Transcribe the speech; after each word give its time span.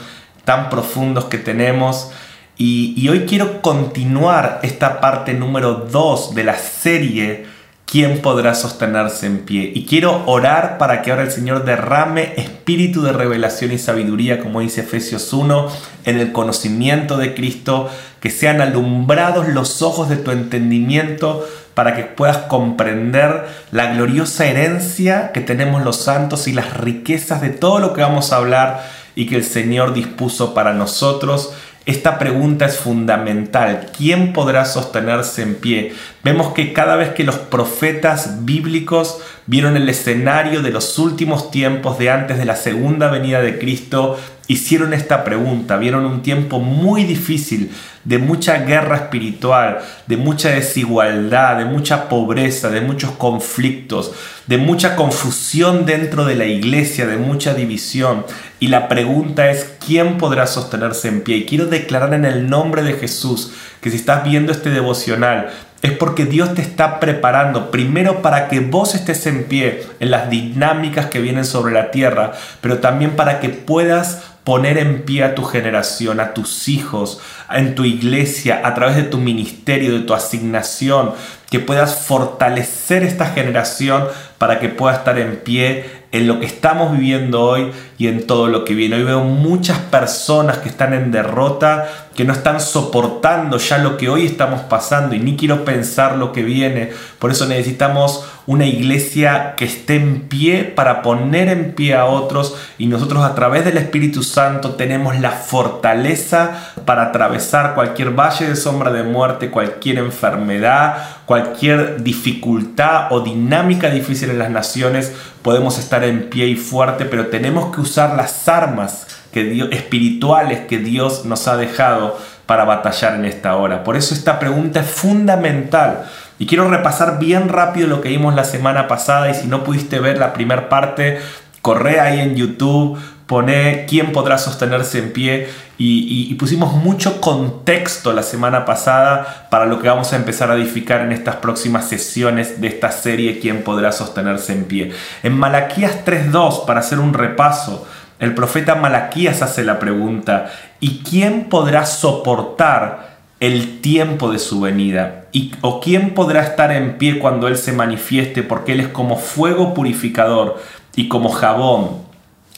tan 0.43 0.69
profundos 0.69 1.25
que 1.25 1.37
tenemos. 1.37 2.11
Y, 2.57 3.07
hoy 3.09 3.25
quiero 3.25 3.61
continuar 3.61 4.59
esta 4.63 5.01
parte 5.01 5.33
número 5.33 5.87
2 5.91 6.35
de 6.35 6.43
la 6.43 6.57
serie 6.57 7.55
¿quién 7.85 8.21
podrá 8.21 8.55
sostenerse 8.55 9.25
en 9.25 9.39
pie? 9.39 9.71
Y 9.73 9.85
quiero 9.85 10.23
orar 10.25 10.77
para 10.77 11.01
que 11.01 11.11
ahora 11.11 11.23
el 11.23 11.31
Señor 11.31 11.65
derrame 11.65 12.33
espíritu 12.37 13.01
de 13.01 13.13
revelación 13.13 13.71
y 13.71 13.77
sabiduría, 13.77 14.39
como 14.39 14.61
dice 14.61 14.81
Efesios 14.81 15.31
1, 15.33 15.67
en 16.05 16.19
el 16.19 16.31
conocimiento 16.31 17.17
de 17.17 17.33
Cristo, 17.33 17.89
que 18.19 18.29
sean 18.29 18.61
alumbrados 18.61 19.47
los 19.47 19.81
ojos 19.81 20.09
de 20.09 20.17
tu 20.17 20.31
entendimiento 20.31 21.47
para 21.75 21.95
que 21.95 22.03
puedas 22.03 22.37
comprender 22.37 23.45
la 23.71 23.93
gloriosa 23.93 24.47
herencia 24.47 25.31
que 25.31 25.41
tenemos 25.41 25.83
los 25.83 25.97
santos 25.97 26.47
y 26.47 26.53
las 26.53 26.75
riquezas 26.75 27.41
de 27.41 27.49
todo 27.49 27.79
lo 27.79 27.93
que 27.93 28.01
vamos 28.01 28.33
a 28.33 28.37
hablar 28.37 28.89
y 29.13 29.27
que 29.27 29.35
el 29.35 29.43
Señor 29.43 29.93
dispuso 29.93 30.55
para 30.55 30.73
nosotros 30.73 31.53
esta 31.85 32.17
pregunta 32.17 32.65
es 32.65 32.77
fundamental. 32.77 33.91
¿Quién 33.95 34.33
podrá 34.33 34.65
sostenerse 34.65 35.43
en 35.43 35.53
pie? 35.53 35.93
Vemos 36.23 36.51
que 36.53 36.73
cada 36.73 36.95
vez 36.95 37.09
que 37.09 37.23
los 37.23 37.35
profetas 37.35 38.43
bíblicos 38.43 39.19
vieron 39.45 39.77
el 39.77 39.87
escenario 39.87 40.63
de 40.63 40.71
los 40.71 40.97
últimos 40.97 41.51
tiempos 41.51 41.99
de 41.99 42.09
antes 42.09 42.39
de 42.39 42.45
la 42.45 42.55
segunda 42.55 43.11
venida 43.11 43.39
de 43.41 43.59
Cristo, 43.59 44.17
hicieron 44.47 44.93
esta 44.93 45.23
pregunta, 45.23 45.77
vieron 45.77 46.05
un 46.05 46.21
tiempo 46.21 46.59
muy 46.59 47.03
difícil, 47.03 47.71
de 48.03 48.19
mucha 48.19 48.59
guerra 48.59 48.97
espiritual, 48.97 49.79
de 50.05 50.17
mucha 50.17 50.49
desigualdad, 50.49 51.57
de 51.57 51.65
mucha 51.65 52.07
pobreza, 52.07 52.69
de 52.69 52.81
muchos 52.81 53.11
conflictos, 53.11 54.11
de 54.45 54.57
mucha 54.57 54.95
confusión 54.95 55.85
dentro 55.85 56.25
de 56.25 56.35
la 56.35 56.45
iglesia, 56.45 57.07
de 57.07 57.17
mucha 57.17 57.55
división. 57.55 58.25
Y 58.59 58.67
la 58.67 58.87
pregunta 58.87 59.49
es, 59.49 59.73
¿quién 59.85 60.17
podrá 60.17 60.45
sostenerse 60.45 61.07
en 61.07 61.21
pie? 61.21 61.37
Y 61.37 61.45
quiero 61.45 61.65
declarar 61.65 62.13
en 62.13 62.25
el 62.25 62.47
nombre 62.47 62.83
de 62.83 62.93
Jesús 62.93 63.53
que 63.81 63.89
si 63.89 63.97
estás 63.97 64.23
viendo 64.23 64.51
este 64.51 64.69
devocional, 64.69 65.49
es 65.81 65.91
porque 65.91 66.25
Dios 66.25 66.53
te 66.55 66.61
está 66.61 66.99
preparando 66.99 67.69
primero 67.69 68.21
para 68.21 68.47
que 68.47 68.59
vos 68.59 68.95
estés 68.95 69.27
en 69.27 69.43
pie 69.43 69.83
en 69.99 70.09
las 70.09 70.29
dinámicas 70.29 71.07
que 71.07 71.19
vienen 71.19 71.45
sobre 71.45 71.73
la 71.73 71.91
tierra, 71.91 72.33
pero 72.61 72.79
también 72.79 73.15
para 73.15 73.39
que 73.39 73.49
puedas 73.49 74.34
poner 74.45 74.77
en 74.77 75.01
pie 75.01 75.23
a 75.23 75.35
tu 75.35 75.43
generación, 75.43 76.19
a 76.19 76.33
tus 76.33 76.69
hijos, 76.69 77.19
en 77.51 77.73
tu 77.73 77.83
iglesia, 77.83 78.61
a 78.63 78.75
través 78.75 78.95
de 78.95 79.03
tu 79.03 79.17
ministerio, 79.17 79.91
de 79.91 80.05
tu 80.05 80.13
asignación, 80.13 81.13
que 81.49 81.59
puedas 81.59 82.05
fortalecer 82.05 83.03
esta 83.03 83.25
generación 83.25 84.05
para 84.37 84.59
que 84.59 84.69
pueda 84.69 84.95
estar 84.95 85.17
en 85.17 85.37
pie 85.37 86.05
en 86.11 86.27
lo 86.27 86.39
que 86.39 86.45
estamos 86.45 86.91
viviendo 86.91 87.41
hoy 87.41 87.71
y 87.97 88.07
en 88.07 88.27
todo 88.27 88.47
lo 88.47 88.65
que 88.65 88.73
viene. 88.73 88.97
Hoy 88.97 89.03
veo 89.03 89.23
muchas 89.23 89.79
personas 89.79 90.57
que 90.57 90.69
están 90.69 90.93
en 90.93 91.11
derrota, 91.11 91.87
que 92.15 92.23
no 92.23 92.33
están 92.33 92.61
soportando 92.61 93.57
ya 93.57 93.77
lo 93.77 93.97
que 93.97 94.09
hoy 94.09 94.25
estamos 94.25 94.61
pasando 94.61 95.15
y 95.15 95.19
ni 95.19 95.35
quiero 95.35 95.65
pensar 95.65 96.17
lo 96.17 96.31
que 96.31 96.43
viene. 96.43 96.91
Por 97.19 97.31
eso 97.31 97.45
necesitamos 97.45 98.25
una 98.47 98.65
iglesia 98.65 99.55
que 99.57 99.65
esté 99.65 99.95
en 99.95 100.21
pie 100.21 100.63
para 100.63 101.01
poner 101.01 101.49
en 101.49 101.73
pie 101.73 101.95
a 101.95 102.05
otros 102.05 102.55
y 102.77 102.87
nosotros 102.87 103.23
a 103.23 103.33
través 103.33 103.65
del 103.65 103.77
Espíritu 103.77 104.23
Santo 104.23 104.75
tenemos 104.75 105.19
la 105.19 105.31
fortaleza 105.31 106.73
para 106.85 107.03
atravesar 107.03 107.73
cualquier 107.73 108.11
valle 108.11 108.47
de 108.47 108.55
sombra 108.55 108.91
de 108.91 109.03
muerte, 109.03 109.49
cualquier 109.49 109.97
enfermedad, 109.97 110.97
cualquier 111.25 112.03
dificultad 112.03 113.11
o 113.11 113.21
dinámica 113.21 113.89
difícil 113.89 114.29
en 114.29 114.39
las 114.39 114.51
naciones. 114.51 115.13
Podemos 115.41 115.79
estar 115.79 116.03
en 116.03 116.29
pie 116.29 116.47
y 116.47 116.55
fuerte, 116.55 117.05
pero 117.05 117.27
tenemos 117.27 117.73
que 117.73 117.81
usar 117.85 118.15
las 118.15 118.47
armas 118.47 119.07
que 119.31 119.43
Dios, 119.43 119.69
espirituales 119.71 120.61
que 120.61 120.77
Dios 120.79 121.25
nos 121.25 121.47
ha 121.47 121.57
dejado 121.57 122.17
para 122.45 122.65
batallar 122.65 123.15
en 123.15 123.25
esta 123.25 123.55
hora. 123.55 123.83
Por 123.83 123.95
eso 123.95 124.13
esta 124.13 124.39
pregunta 124.39 124.81
es 124.81 124.87
fundamental. 124.87 126.05
Y 126.37 126.45
quiero 126.45 126.69
repasar 126.69 127.19
bien 127.19 127.49
rápido 127.49 127.87
lo 127.87 128.01
que 128.01 128.09
vimos 128.09 128.35
la 128.35 128.43
semana 128.43 128.87
pasada 128.87 129.29
y 129.29 129.33
si 129.33 129.47
no 129.47 129.63
pudiste 129.63 129.99
ver 129.99 130.17
la 130.17 130.33
primera 130.33 130.69
parte, 130.69 131.19
corre 131.61 131.99
ahí 131.99 132.19
en 132.19 132.35
YouTube, 132.35 132.99
pone 133.27 133.85
quién 133.87 134.11
podrá 134.11 134.37
sostenerse 134.37 134.99
en 134.99 135.11
pie 135.11 135.49
y, 135.77 136.33
pusimos 136.35 136.73
mucho 136.73 137.19
contexto 137.19 138.13
la 138.13 138.23
semana 138.23 138.65
pasada 138.65 139.47
para 139.49 139.65
lo 139.65 139.81
que 139.81 139.87
vamos 139.87 140.13
a 140.13 140.15
empezar 140.15 140.51
a 140.51 140.55
edificar 140.55 141.01
en 141.01 141.11
estas 141.11 141.37
próximas 141.37 141.89
sesiones 141.89 142.61
de 142.61 142.67
esta 142.67 142.91
serie 142.91 143.39
quién 143.39 143.63
podrá 143.63 143.91
sostenerse 143.91 144.53
en 144.53 144.65
pie. 144.65 144.91
En 145.23 145.33
Malaquías 145.37 146.05
3.2, 146.05 146.65
para 146.65 146.81
hacer 146.81 146.99
un 146.99 147.13
repaso, 147.13 147.85
el 148.19 148.33
profeta 148.33 148.75
Malaquías 148.75 149.41
hace 149.41 149.63
la 149.63 149.79
pregunta, 149.79 150.51
¿y 150.79 150.99
quién 150.99 151.45
podrá 151.45 151.85
soportar 151.85 153.15
el 153.39 153.81
tiempo 153.81 154.31
de 154.31 154.39
su 154.39 154.61
venida? 154.61 155.25
¿Y, 155.31 155.53
¿O 155.61 155.81
quién 155.81 156.13
podrá 156.13 156.41
estar 156.41 156.71
en 156.71 156.97
pie 156.97 157.19
cuando 157.19 157.47
Él 157.47 157.57
se 157.57 157.73
manifieste? 157.73 158.43
Porque 158.43 158.73
Él 158.73 158.79
es 158.81 158.87
como 158.89 159.17
fuego 159.17 159.73
purificador 159.73 160.61
y 160.95 161.09
como 161.09 161.29
jabón 161.29 162.04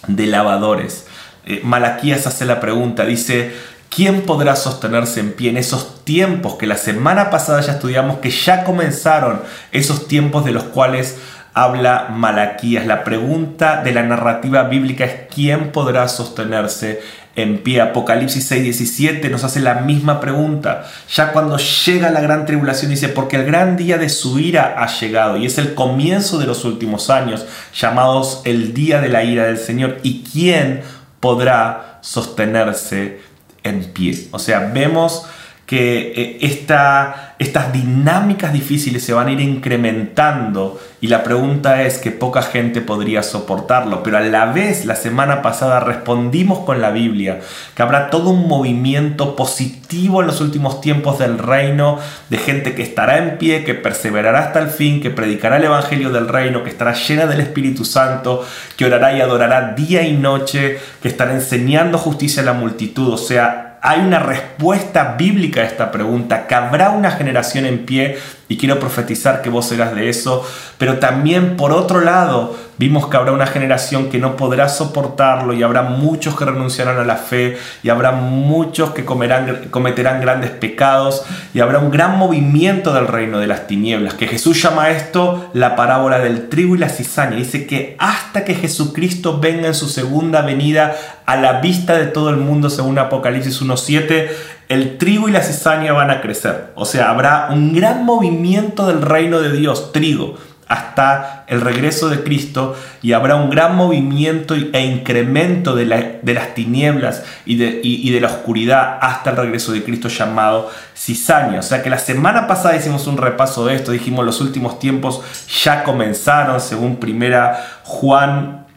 de 0.08 0.28
lavadores. 0.28 1.06
Eh, 1.46 1.62
Malaquías 1.64 2.28
hace 2.28 2.46
la 2.46 2.60
pregunta, 2.60 3.06
dice, 3.06 3.54
¿quién 3.90 4.24
podrá 4.24 4.56
sostenerse 4.56 5.20
en 5.20 5.34
pie 5.34 5.50
en 5.50 5.58
esos 5.58 6.04
tiempos 6.04 6.56
que 6.56 6.68
la 6.68 6.78
semana 6.78 7.30
pasada 7.30 7.62
ya 7.62 7.74
estudiamos, 7.74 8.20
que 8.20 8.30
ya 8.30 8.64
comenzaron 8.64 9.42
esos 9.72 10.08
tiempos 10.08 10.46
de 10.46 10.52
los 10.52 10.64
cuales 10.64 11.18
habla 11.58 12.10
Malaquías. 12.12 12.86
La 12.86 13.04
pregunta 13.04 13.82
de 13.82 13.92
la 13.92 14.04
narrativa 14.04 14.64
bíblica 14.64 15.06
es 15.06 15.14
¿quién 15.34 15.72
podrá 15.72 16.08
sostenerse 16.08 17.02
en 17.36 17.64
pie? 17.64 17.82
Apocalipsis 17.82 18.52
6:17 18.52 19.32
nos 19.32 19.44
hace 19.44 19.60
la 19.60 19.76
misma 19.76 20.20
pregunta. 20.20 20.86
Ya 21.12 21.32
cuando 21.32 21.58
llega 21.58 22.12
la 22.12 22.22
gran 22.22 22.46
tribulación 22.46 22.92
dice, 22.92 23.10
porque 23.10 23.38
el 23.38 23.46
gran 23.46 23.76
día 23.76 23.98
de 23.98 24.10
su 24.10 24.38
ira 24.38 24.76
ha 24.78 24.88
llegado 25.00 25.38
y 25.38 25.48
es 25.48 25.58
el 25.58 25.74
comienzo 25.74 26.38
de 26.38 26.46
los 26.46 26.64
últimos 26.64 27.10
años, 27.10 27.48
llamados 27.74 28.42
el 28.46 28.76
día 28.76 29.02
de 29.02 29.10
la 29.10 29.24
ira 29.24 29.46
del 29.46 29.58
Señor. 29.58 29.98
¿Y 30.04 30.24
quién 30.24 30.82
podrá 31.20 31.98
sostenerse 32.02 33.20
en 33.64 33.84
pie? 33.94 34.28
O 34.30 34.38
sea, 34.38 34.60
vemos 34.72 35.26
que 35.68 36.14
eh, 36.16 36.38
estas 36.42 37.74
dinámicas 37.74 38.54
difíciles 38.54 39.04
se 39.04 39.14
van 39.14 39.28
a 39.28 39.32
ir 39.34 39.42
incrementando 39.42 40.80
y 41.02 41.08
la 41.08 41.26
pregunta 41.26 41.84
es 41.84 41.98
que 41.98 42.10
poca 42.10 42.42
gente 42.42 42.80
podría 42.80 43.22
soportarlo, 43.22 44.02
pero 44.02 44.18
a 44.18 44.22
la 44.22 44.46
vez 44.46 44.86
la 44.86 44.96
semana 44.96 45.42
pasada 45.42 45.82
respondimos 45.82 46.60
con 46.60 46.80
la 46.80 46.92
Biblia 46.92 47.42
que 47.76 47.82
habrá 47.82 48.10
todo 48.10 48.30
un 48.30 48.48
movimiento 48.48 49.36
positivo 49.36 50.22
en 50.22 50.28
los 50.28 50.40
últimos 50.40 50.80
tiempos 50.80 51.20
del 51.20 51.38
reino, 51.38 52.00
de 52.30 52.38
gente 52.38 52.74
que 52.74 52.84
estará 52.84 53.18
en 53.18 53.38
pie, 53.38 53.66
que 53.66 53.74
perseverará 53.74 54.40
hasta 54.40 54.60
el 54.60 54.70
fin, 54.70 55.02
que 55.02 55.10
predicará 55.10 55.58
el 55.58 55.66
Evangelio 55.66 56.12
del 56.12 56.30
reino, 56.30 56.64
que 56.64 56.70
estará 56.70 56.94
llena 56.94 57.26
del 57.28 57.42
Espíritu 57.42 57.84
Santo, 57.84 58.46
que 58.78 58.86
orará 58.86 59.12
y 59.12 59.20
adorará 59.20 59.74
día 59.74 60.02
y 60.04 60.14
noche, 60.14 60.80
que 61.02 61.10
estará 61.10 61.34
enseñando 61.34 61.98
justicia 61.98 62.42
a 62.42 62.46
la 62.46 62.54
multitud, 62.54 63.14
o 63.14 63.18
sea, 63.18 63.67
hay 63.88 64.02
una 64.02 64.20
respuesta 64.20 65.16
bíblica 65.18 65.62
a 65.62 65.64
esta 65.64 65.92
pregunta, 65.94 66.46
que 66.46 66.56
habrá 66.56 66.90
una 66.90 67.12
generación 67.12 67.66
en 67.66 67.86
pie 67.86 68.18
y 68.50 68.58
quiero 68.58 68.80
profetizar 68.80 69.42
que 69.42 69.50
vos 69.50 69.68
serás 69.68 69.94
de 69.94 70.10
eso, 70.10 70.46
pero 70.78 71.00
también 71.00 71.58
por 71.58 71.72
otro 71.72 72.02
lado 72.02 72.56
vimos 72.78 73.08
que 73.08 73.18
habrá 73.18 73.32
una 73.32 73.48
generación 73.48 74.10
que 74.10 74.20
no 74.20 74.38
podrá 74.38 74.70
soportarlo 74.70 75.54
y 75.54 75.64
habrá 75.64 75.82
muchos 75.82 76.38
que 76.38 76.46
renunciarán 76.46 76.98
a 76.98 77.04
la 77.04 77.16
fe 77.16 77.58
y 77.84 77.90
habrá 77.90 78.12
muchos 78.12 78.92
que 78.92 79.04
cometerán 79.04 80.22
grandes 80.22 80.52
pecados 80.52 81.24
y 81.54 81.60
habrá 81.60 81.80
un 81.80 81.92
gran 81.92 82.18
movimiento 82.18 82.94
del 82.94 83.08
reino 83.08 83.40
de 83.40 83.48
las 83.48 83.68
tinieblas, 83.68 84.14
que 84.14 84.28
Jesús 84.28 84.62
llama 84.62 84.92
esto 84.92 85.50
la 85.54 85.76
parábola 85.76 86.20
del 86.20 86.50
trigo 86.50 86.76
y 86.76 86.80
la 86.80 86.90
cizaña. 86.90 87.36
Dice 87.36 87.66
que 87.66 87.96
hasta 88.00 88.46
que 88.46 88.56
Jesucristo 88.56 89.40
venga 89.40 89.68
en 89.68 89.76
su 89.76 89.90
segunda 89.90 90.42
venida 90.42 90.96
a 91.26 91.36
la 91.36 91.60
vista 91.60 91.98
de 91.98 92.06
todo 92.06 92.30
el 92.30 92.38
mundo, 92.38 92.70
según 92.70 93.00
Apocalipsis 93.00 93.62
1.7, 93.62 94.30
el 94.70 94.98
trigo 94.98 95.30
y 95.30 95.32
la 95.32 95.42
cizaña 95.42 95.94
van 95.94 96.12
a 96.12 96.22
crecer. 96.22 96.72
O 96.76 96.86
sea, 96.86 97.10
habrá 97.10 97.48
un 97.52 97.74
gran 97.74 98.06
movimiento 98.06 98.88
del 98.88 99.02
reino 99.02 99.40
de 99.40 99.52
Dios, 99.52 99.92
trigo. 99.94 100.38
hasta 100.70 101.46
el 101.48 101.62
regreso 101.62 102.10
de 102.10 102.24
Cristo 102.24 102.76
y 103.02 103.14
habrá 103.14 103.38
un 103.38 103.50
gran 103.50 103.78
movimiento 103.78 104.54
e 104.54 104.82
incremento 104.82 105.76
de, 105.76 105.86
las 105.86 106.54
tinieblas 106.56 107.24
y 107.46 107.56
de, 107.56 108.20
la 108.20 108.28
oscuridad 108.28 108.98
hasta 109.00 109.30
el 109.30 109.38
regreso 109.38 109.72
de 109.72 109.82
Cristo 109.82 110.10
llamado 110.10 110.70
cizaña. 110.94 111.60
O 111.60 111.64
sea 111.64 111.82
que 111.82 111.90
la 111.90 112.00
semana 112.00 112.48
pasada 112.48 112.76
hicimos 112.76 113.08
un 113.08 113.16
repaso 113.16 113.66
de 113.66 113.76
esto, 113.76 113.94
dijimos 113.94 114.26
los 114.26 114.42
últimos 114.42 114.78
tiempos 114.78 115.22
ya 115.64 115.86
comenzaron, 115.86 116.60
según 116.60 116.98
primera 116.98 117.80
Juan 117.86 118.68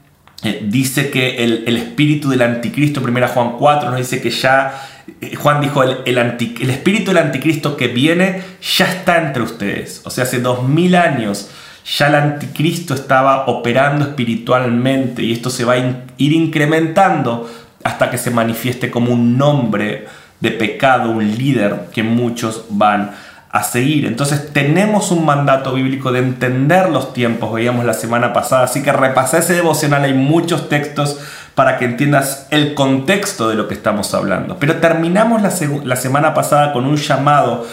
eh, 0.42 0.64
dice 0.66 1.10
que 1.10 1.44
el, 1.44 1.76
espíritu 1.76 2.30
del 2.30 2.40
anticristo, 2.40 3.02
primera 3.02 3.28
Juan 3.28 3.58
4 3.58 3.90
nos 3.90 3.98
dice 3.98 4.22
que 4.22 4.30
ya 4.30 4.99
Juan 5.36 5.60
dijo, 5.60 5.82
el, 5.82 5.98
el, 6.04 6.70
espíritu 6.70 7.12
del 7.12 7.24
anticristo 7.24 7.76
que 7.76 7.88
viene 7.88 8.42
ya 8.76 8.86
está 8.86 9.18
entre 9.18 9.42
ustedes. 9.42 10.02
O 10.04 10.10
sea, 10.10 10.24
hace 10.24 10.40
dos 10.40 10.66
mil 10.66 10.94
años 10.94 11.50
ya 11.98 12.08
el 12.08 12.14
anticristo 12.14 12.94
estaba 12.94 13.46
operando 13.46 14.04
espiritualmente 14.04 15.22
y 15.22 15.32
esto 15.32 15.50
se 15.50 15.64
va 15.64 15.74
a 15.74 15.78
ir 15.78 16.32
incrementando 16.32 17.50
hasta 17.82 18.10
que 18.10 18.18
se 18.18 18.30
manifieste 18.30 18.90
como 18.90 19.12
un 19.12 19.38
nombre 19.38 20.06
de 20.40 20.50
pecado, 20.50 21.10
un 21.10 21.36
líder 21.36 21.88
que 21.92 22.02
muchos 22.02 22.66
van 22.70 23.12
a 23.50 23.62
seguir. 23.62 24.06
Entonces 24.06 24.52
tenemos 24.52 25.10
un 25.10 25.24
mandato 25.24 25.74
bíblico 25.74 26.12
de 26.12 26.20
entender 26.20 26.88
los 26.88 27.12
tiempos, 27.12 27.52
veíamos 27.52 27.84
la 27.84 27.94
semana 27.94 28.32
pasada, 28.32 28.64
así 28.64 28.82
que 28.82 28.92
repasé 28.92 29.38
ese 29.38 29.54
devocional, 29.54 30.04
hay 30.04 30.14
muchos 30.14 30.68
textos 30.68 31.18
para 31.60 31.76
que 31.76 31.84
entiendas 31.84 32.46
el 32.48 32.72
contexto 32.72 33.50
de 33.50 33.54
lo 33.54 33.68
que 33.68 33.74
estamos 33.74 34.14
hablando. 34.14 34.56
Pero 34.58 34.76
terminamos 34.76 35.42
la, 35.42 35.96
semana 35.96 36.32
pasada 36.32 36.72
con 36.72 36.86
un 36.86 36.96
llamado 36.96 37.66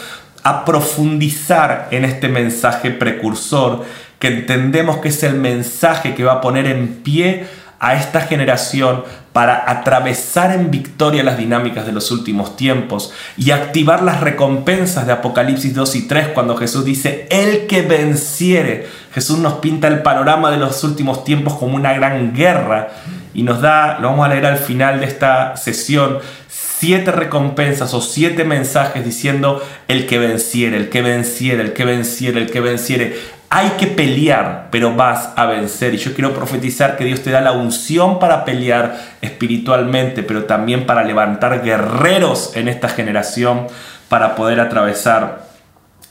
a 0.44 0.66
profundizar 0.66 1.88
en 1.92 2.04
este 2.04 2.28
mensaje 2.28 2.92
precursor 2.92 3.86
que 4.20 4.28
entendemos 4.28 4.98
que 4.98 5.08
es 5.08 5.24
el 5.24 5.36
mensaje 5.36 6.16
que 6.16 6.26
va 6.26 6.34
a 6.34 6.42
poner 6.42 6.66
en 6.66 6.96
pie 6.96 7.48
a 7.80 7.96
esta 7.96 8.20
generación 8.20 9.06
para 9.32 9.72
atravesar 9.72 10.52
en 10.52 10.70
victoria 10.70 11.24
las 11.24 11.38
dinámicas 11.38 11.86
de 11.86 11.94
los 11.94 12.12
últimos 12.12 12.58
tiempos 12.58 13.14
y 13.38 13.52
activar 13.52 14.04
las 14.04 14.20
recompensas 14.20 15.08
de 15.08 15.14
Apocalipsis 15.14 15.74
2 15.74 15.96
y 15.96 16.08
3 16.10 16.28
cuando 16.34 16.58
Jesús 16.58 16.84
dice, 16.84 17.26
el 17.32 17.68
que 17.68 17.84
venciere. 17.84 18.90
Jesús 19.14 19.40
nos 19.40 19.54
pinta 19.60 19.88
el 19.88 20.02
panorama 20.02 20.52
de 20.52 20.58
los 20.58 20.84
últimos 20.84 21.24
tiempos 21.24 21.54
como 21.54 21.78
una 21.78 21.94
gran 21.94 22.34
guerra 22.34 22.90
y 23.38 23.44
nos 23.44 23.62
da, 23.62 24.00
lo 24.00 24.10
vamos 24.10 24.26
a 24.26 24.30
leer 24.30 24.48
al 24.48 24.58
final 24.58 25.00
de 25.00 25.06
esta 25.06 25.56
sesión, 25.58 26.18
siete 26.48 27.12
recompensas 27.12 27.94
o 27.94 28.02
siete 28.02 28.44
mensajes 28.44 29.06
diciendo 29.06 29.64
el 29.88 30.08
que 30.08 30.18
venciere, 30.18 30.76
el 30.76 30.90
que 30.90 31.04
venciere, 31.04 31.62
el 31.62 31.74
que 31.74 31.86
venciere, 31.86 32.42
el 32.42 32.50
que 32.50 32.62
venciere. 32.62 33.16
Hay 33.52 33.70
que 33.78 33.86
pelear, 33.86 34.70
pero 34.72 34.96
vas 34.96 35.34
a 35.36 35.46
vencer. 35.46 35.94
Y 35.94 35.98
yo 35.98 36.16
quiero 36.16 36.34
profetizar 36.34 36.98
que 36.98 37.06
Dios 37.06 37.22
te 37.22 37.30
da 37.30 37.40
la 37.40 37.52
unción 37.52 38.18
para 38.18 38.44
pelear 38.44 39.00
espiritualmente, 39.22 40.24
pero 40.24 40.46
también 40.46 40.88
para 40.88 41.04
levantar 41.04 41.62
guerreros 41.62 42.56
en 42.56 42.68
esta 42.68 42.90
generación 42.90 43.68
para 44.10 44.34
poder 44.36 44.60
atravesar 44.62 45.44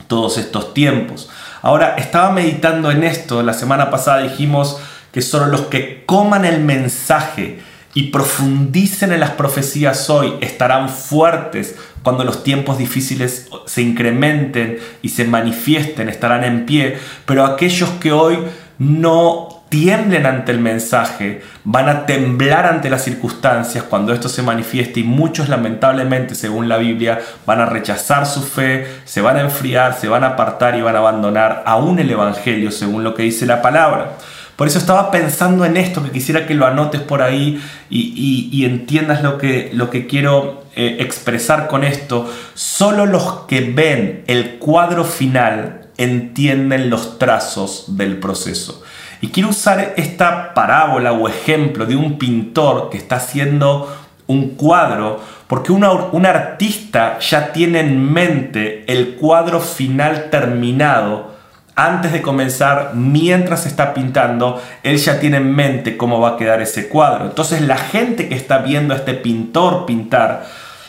todos 0.07 0.39
estos 0.39 0.75
tiempos. 0.75 1.29
Ahora, 1.61 1.97
estaba 1.97 2.31
meditando 2.31 2.93
en 2.93 3.03
esto. 3.03 3.43
La 3.43 3.53
semana 3.53 3.91
pasada 3.91 4.19
dijimos 4.19 4.81
que 5.17 5.23
solo 5.23 5.47
los 5.47 5.63
que 5.69 6.03
coman 6.05 6.45
el 6.45 6.61
mensaje 6.61 7.61
y 7.95 8.11
profundicen 8.11 9.13
en 9.13 9.21
las 9.21 9.31
profecías 9.31 10.11
hoy 10.11 10.35
estarán 10.43 10.91
fuertes 10.91 11.75
cuando 12.03 12.23
los 12.23 12.45
tiempos 12.45 12.77
difíciles 12.77 13.49
se 13.65 13.81
incrementen 13.81 14.77
y 15.01 15.09
se 15.09 15.25
manifiesten, 15.25 16.11
estarán 16.11 16.45
en 16.45 16.67
pie, 16.67 16.99
pero 17.25 17.47
aquellos 17.47 17.89
que 17.93 18.13
hoy 18.13 18.41
no 18.79 19.65
tiemblen 19.71 20.27
ante 20.27 20.53
el 20.53 20.59
mensaje, 20.61 21.41
van 21.65 21.89
a 21.89 22.05
temblar 22.05 22.67
ante 22.67 22.91
las 22.91 23.03
circunstancias 23.03 23.85
cuando 23.85 24.13
esto 24.13 24.29
se 24.29 24.43
manifieste 24.43 25.01
y 25.01 25.05
muchos 25.05 25.49
lamentablemente, 25.49 26.35
según 26.35 26.69
la 26.69 26.77
Biblia, 26.77 27.21
van 27.47 27.61
a 27.61 27.67
rechazar 27.67 28.27
su 28.27 28.43
fe, 28.43 28.87
se 29.07 29.23
van 29.23 29.39
a 29.39 29.41
enfriar, 29.41 29.99
se 29.99 30.09
van 30.09 30.25
a 30.25 30.33
apartar 30.35 30.77
y 30.77 30.83
van 30.83 30.95
a 30.95 30.99
abandonar 30.99 31.63
aún 31.65 31.99
el 32.01 32.11
Evangelio, 32.11 32.71
según 32.71 33.03
lo 33.03 33.15
que 33.15 33.23
dice 33.23 33.47
la 33.47 33.63
palabra. 33.63 34.19
Por 34.57 34.67
eso 34.67 34.79
estaba 34.79 35.11
pensando 35.11 35.67
en 35.67 35.77
esto, 35.77 36.03
que 36.03 36.11
quisiera 36.11 36.47
que 36.47 36.55
lo 36.55 36.67
anotes 36.67 37.03
por 37.03 37.21
ahí 37.21 37.63
y, 37.91 38.65
entiendas 38.65 39.23
lo 39.23 39.37
que, 39.37 39.71
lo 39.75 39.91
que 39.91 40.07
quiero 40.07 40.65
eh, 40.75 40.97
expresar 41.01 41.69
con 41.69 41.85
esto. 41.85 42.31
Solo 42.55 43.05
los 43.05 43.41
que 43.47 43.61
ven 43.61 44.25
el 44.27 44.57
cuadro 44.59 45.05
final 45.05 45.89
entienden 45.99 46.89
los 46.89 47.19
trazos 47.19 47.97
del 47.99 48.17
proceso. 48.19 48.83
Y 49.21 49.29
quiero 49.29 49.51
usar 49.51 49.95
esta 49.97 50.55
parábola 50.55 51.13
o 51.13 51.29
ejemplo 51.29 51.85
de 51.85 51.97
un 51.97 52.19
pintor 52.19 52.89
que 52.91 52.97
está 52.97 53.17
haciendo 53.17 53.95
un 54.27 54.51
cuadro, 54.51 55.21
porque 55.47 55.71
un 55.71 56.27
artista 56.27 57.19
ya 57.21 57.53
tiene 57.53 57.81
en 57.81 58.13
mente 58.13 58.85
el 58.91 59.17
cuadro 59.17 59.61
final 59.61 60.29
terminado 60.31 61.36
antes 61.77 62.11
de 62.11 62.23
comenzar, 62.23 62.93
mientras 62.95 63.67
está 63.67 63.93
pintando, 63.93 64.63
él 64.83 64.97
ya 64.97 65.21
tiene 65.21 65.37
en 65.37 65.55
mente 65.55 65.99
cómo 65.99 66.19
va 66.19 66.31
a 66.31 66.37
quedar 66.39 66.63
ese 66.63 66.89
cuadro. 66.89 67.27
Entonces 67.27 67.61
la 67.61 67.77
gente 67.77 68.31
que 68.31 68.35
está 68.35 68.59
viendo 68.59 68.95
a 68.95 68.97
este 68.97 69.13
pintor 69.13 69.85
pintar 69.85 70.47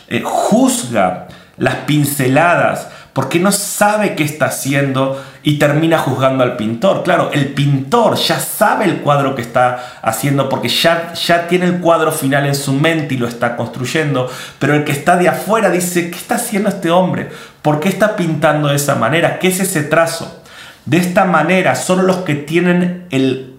eh, 0.08 0.22
juzga 0.24 1.28
las 1.58 1.74
pinceladas 1.86 2.88
porque 3.12 3.38
no 3.38 3.52
sabe 3.52 4.14
qué 4.14 4.22
está 4.22 4.46
haciendo 4.46 5.22
y 5.42 5.58
termina 5.58 5.98
juzgando 5.98 6.42
al 6.42 6.56
pintor. 6.56 7.02
Claro, 7.02 7.30
el 7.34 7.48
pintor 7.48 8.16
ya 8.16 8.38
sabe 8.38 8.84
el 8.86 9.00
cuadro 9.00 9.34
que 9.34 9.42
está 9.42 9.98
haciendo 10.00 10.48
porque 10.48 10.68
ya, 10.68 11.12
ya 11.12 11.48
tiene 11.48 11.66
el 11.66 11.80
cuadro 11.80 12.12
final 12.12 12.46
en 12.46 12.54
su 12.54 12.72
mente 12.72 13.14
y 13.14 13.18
lo 13.18 13.28
está 13.28 13.56
construyendo, 13.56 14.30
pero 14.58 14.74
el 14.74 14.84
que 14.84 14.92
está 14.92 15.16
de 15.16 15.28
afuera 15.28 15.68
dice, 15.68 16.10
¿qué 16.10 16.16
está 16.16 16.36
haciendo 16.36 16.68
este 16.68 16.90
hombre? 16.90 17.28
¿Por 17.60 17.80
qué 17.80 17.88
está 17.88 18.16
pintando 18.16 18.68
de 18.68 18.76
esa 18.76 18.94
manera? 18.94 19.38
¿Qué 19.38 19.48
es 19.48 19.60
ese 19.60 19.82
trazo? 19.82 20.42
De 20.88 20.96
esta 20.96 21.26
manera, 21.26 21.74
solo 21.74 22.02
los 22.02 22.16
que 22.18 22.34
tienen 22.34 23.04
el 23.10 23.54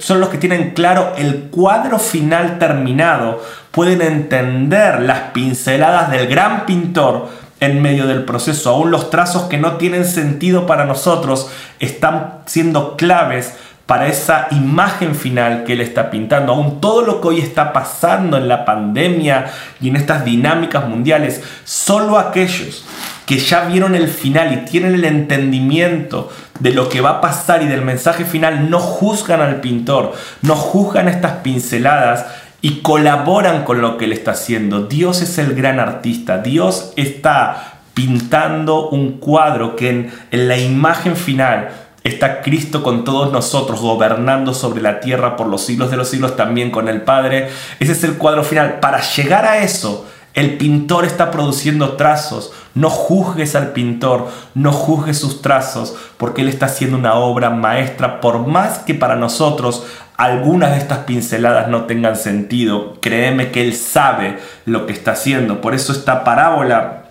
son 0.00 0.20
los 0.20 0.28
que 0.28 0.38
tienen 0.38 0.72
claro 0.72 1.14
el 1.16 1.44
cuadro 1.50 2.00
final 2.00 2.58
terminado, 2.58 3.40
pueden 3.70 4.02
entender 4.02 5.00
las 5.00 5.30
pinceladas 5.30 6.10
del 6.10 6.26
gran 6.26 6.66
pintor 6.66 7.28
en 7.60 7.80
medio 7.80 8.08
del 8.08 8.24
proceso. 8.24 8.70
Aún 8.70 8.90
los 8.90 9.08
trazos 9.08 9.44
que 9.44 9.56
no 9.56 9.76
tienen 9.76 10.04
sentido 10.04 10.66
para 10.66 10.84
nosotros 10.84 11.48
están 11.78 12.40
siendo 12.46 12.96
claves 12.96 13.54
para 13.86 14.08
esa 14.08 14.48
imagen 14.50 15.14
final 15.14 15.62
que 15.62 15.74
él 15.74 15.80
está 15.80 16.10
pintando. 16.10 16.52
Aún 16.52 16.80
todo 16.80 17.02
lo 17.02 17.20
que 17.20 17.28
hoy 17.28 17.40
está 17.40 17.72
pasando 17.72 18.36
en 18.36 18.48
la 18.48 18.64
pandemia 18.64 19.52
y 19.80 19.88
en 19.88 19.96
estas 19.96 20.24
dinámicas 20.24 20.88
mundiales, 20.88 21.40
solo 21.64 22.18
aquellos 22.18 22.84
que 23.26 23.38
ya 23.38 23.66
vieron 23.66 23.94
el 23.94 24.08
final 24.08 24.52
y 24.52 24.70
tienen 24.70 24.94
el 24.94 25.04
entendimiento 25.04 26.30
de 26.60 26.72
lo 26.72 26.88
que 26.88 27.00
va 27.00 27.10
a 27.10 27.20
pasar 27.20 27.62
y 27.62 27.66
del 27.66 27.82
mensaje 27.82 28.24
final, 28.24 28.70
no 28.70 28.78
juzgan 28.78 29.40
al 29.40 29.60
pintor, 29.60 30.14
no 30.42 30.54
juzgan 30.54 31.08
estas 31.08 31.38
pinceladas 31.42 32.26
y 32.60 32.80
colaboran 32.80 33.64
con 33.64 33.80
lo 33.80 33.96
que 33.98 34.04
él 34.04 34.12
está 34.12 34.32
haciendo. 34.32 34.86
Dios 34.86 35.22
es 35.22 35.38
el 35.38 35.54
gran 35.54 35.80
artista, 35.80 36.38
Dios 36.38 36.92
está 36.96 37.80
pintando 37.94 38.88
un 38.88 39.18
cuadro 39.18 39.76
que 39.76 39.90
en, 39.90 40.12
en 40.30 40.48
la 40.48 40.56
imagen 40.56 41.16
final 41.16 41.70
está 42.04 42.42
Cristo 42.42 42.82
con 42.82 43.04
todos 43.04 43.32
nosotros, 43.32 43.80
gobernando 43.80 44.54
sobre 44.54 44.82
la 44.82 45.00
tierra 45.00 45.36
por 45.36 45.46
los 45.46 45.64
siglos 45.64 45.90
de 45.90 45.96
los 45.96 46.08
siglos, 46.08 46.36
también 46.36 46.70
con 46.70 46.88
el 46.88 47.02
Padre. 47.02 47.48
Ese 47.78 47.92
es 47.92 48.04
el 48.04 48.14
cuadro 48.14 48.44
final. 48.44 48.80
Para 48.80 49.00
llegar 49.00 49.44
a 49.44 49.58
eso, 49.58 50.06
el 50.34 50.56
pintor 50.56 51.04
está 51.04 51.30
produciendo 51.30 51.92
trazos. 51.92 52.52
No 52.74 52.88
juzgues 52.88 53.54
al 53.54 53.72
pintor, 53.72 54.28
no 54.54 54.72
juzgues 54.72 55.18
sus 55.18 55.42
trazos, 55.42 55.94
porque 56.16 56.42
él 56.42 56.48
está 56.48 56.66
haciendo 56.66 56.96
una 56.96 57.14
obra 57.14 57.50
maestra, 57.50 58.20
por 58.20 58.46
más 58.46 58.78
que 58.80 58.94
para 58.94 59.16
nosotros 59.16 59.84
algunas 60.16 60.70
de 60.70 60.78
estas 60.78 60.98
pinceladas 60.98 61.68
no 61.68 61.84
tengan 61.84 62.16
sentido. 62.16 62.98
Créeme 63.00 63.50
que 63.50 63.62
él 63.62 63.74
sabe 63.74 64.38
lo 64.64 64.86
que 64.86 64.92
está 64.92 65.12
haciendo. 65.12 65.60
Por 65.60 65.74
eso 65.74 65.92
esta 65.92 66.24
parábola 66.24 67.02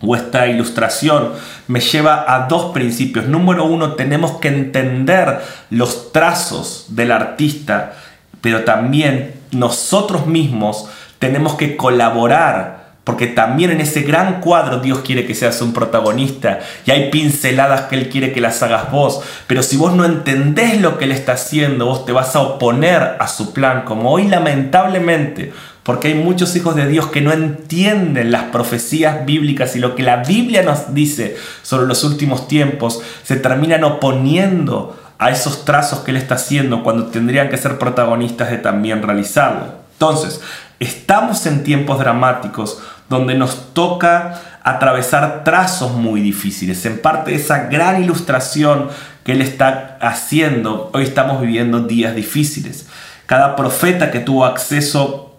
o 0.00 0.16
esta 0.16 0.46
ilustración 0.46 1.32
me 1.68 1.80
lleva 1.80 2.24
a 2.34 2.46
dos 2.48 2.72
principios. 2.72 3.26
Número 3.26 3.64
uno, 3.64 3.92
tenemos 3.92 4.32
que 4.32 4.48
entender 4.48 5.40
los 5.70 6.12
trazos 6.12 6.86
del 6.88 7.12
artista, 7.12 7.94
pero 8.40 8.64
también 8.64 9.34
nosotros 9.52 10.26
mismos 10.26 10.88
tenemos 11.22 11.54
que 11.54 11.76
colaborar, 11.76 12.94
porque 13.04 13.28
también 13.28 13.70
en 13.70 13.80
ese 13.80 14.02
gran 14.02 14.40
cuadro 14.40 14.80
Dios 14.80 15.02
quiere 15.06 15.24
que 15.24 15.36
seas 15.36 15.62
un 15.62 15.72
protagonista 15.72 16.58
y 16.84 16.90
hay 16.90 17.10
pinceladas 17.10 17.82
que 17.82 17.94
Él 17.94 18.08
quiere 18.08 18.32
que 18.32 18.40
las 18.40 18.60
hagas 18.60 18.90
vos, 18.90 19.20
pero 19.46 19.62
si 19.62 19.76
vos 19.76 19.94
no 19.94 20.04
entendés 20.04 20.80
lo 20.80 20.98
que 20.98 21.04
Él 21.04 21.12
está 21.12 21.34
haciendo, 21.34 21.86
vos 21.86 22.04
te 22.04 22.10
vas 22.10 22.34
a 22.34 22.40
oponer 22.40 23.18
a 23.20 23.28
su 23.28 23.52
plan, 23.52 23.82
como 23.84 24.10
hoy 24.10 24.26
lamentablemente 24.26 25.52
porque 25.84 26.08
hay 26.08 26.14
muchos 26.14 26.56
hijos 26.56 26.74
de 26.74 26.88
Dios 26.88 27.06
que 27.06 27.20
no 27.20 27.32
entienden 27.32 28.32
las 28.32 28.44
profecías 28.46 29.24
bíblicas 29.24 29.76
y 29.76 29.78
lo 29.78 29.94
que 29.94 30.02
la 30.02 30.24
Biblia 30.24 30.64
nos 30.64 30.92
dice 30.92 31.36
sobre 31.62 31.86
los 31.86 32.02
últimos 32.02 32.48
tiempos, 32.48 33.00
se 33.22 33.36
terminan 33.36 33.84
oponiendo 33.84 34.98
a 35.18 35.30
esos 35.30 35.64
trazos 35.64 36.00
que 36.00 36.10
Él 36.10 36.16
está 36.16 36.34
haciendo 36.34 36.82
cuando 36.82 37.06
tendrían 37.06 37.48
que 37.48 37.58
ser 37.58 37.78
protagonistas 37.78 38.50
de 38.50 38.58
también 38.58 39.04
realizarlo. 39.04 39.82
Entonces, 40.02 40.40
estamos 40.82 41.46
en 41.46 41.62
tiempos 41.62 41.98
dramáticos 41.98 42.82
donde 43.08 43.34
nos 43.34 43.72
toca 43.72 44.40
atravesar 44.64 45.44
trazos 45.44 45.92
muy 45.92 46.20
difíciles. 46.20 46.84
En 46.86 47.00
parte 47.00 47.34
esa 47.34 47.68
gran 47.68 48.02
ilustración 48.02 48.88
que 49.24 49.32
Él 49.32 49.42
está 49.42 49.98
haciendo, 50.00 50.90
hoy 50.92 51.04
estamos 51.04 51.40
viviendo 51.40 51.80
días 51.80 52.14
difíciles. 52.14 52.88
Cada 53.26 53.54
profeta 53.54 54.10
que 54.10 54.20
tuvo 54.20 54.44
acceso 54.44 55.36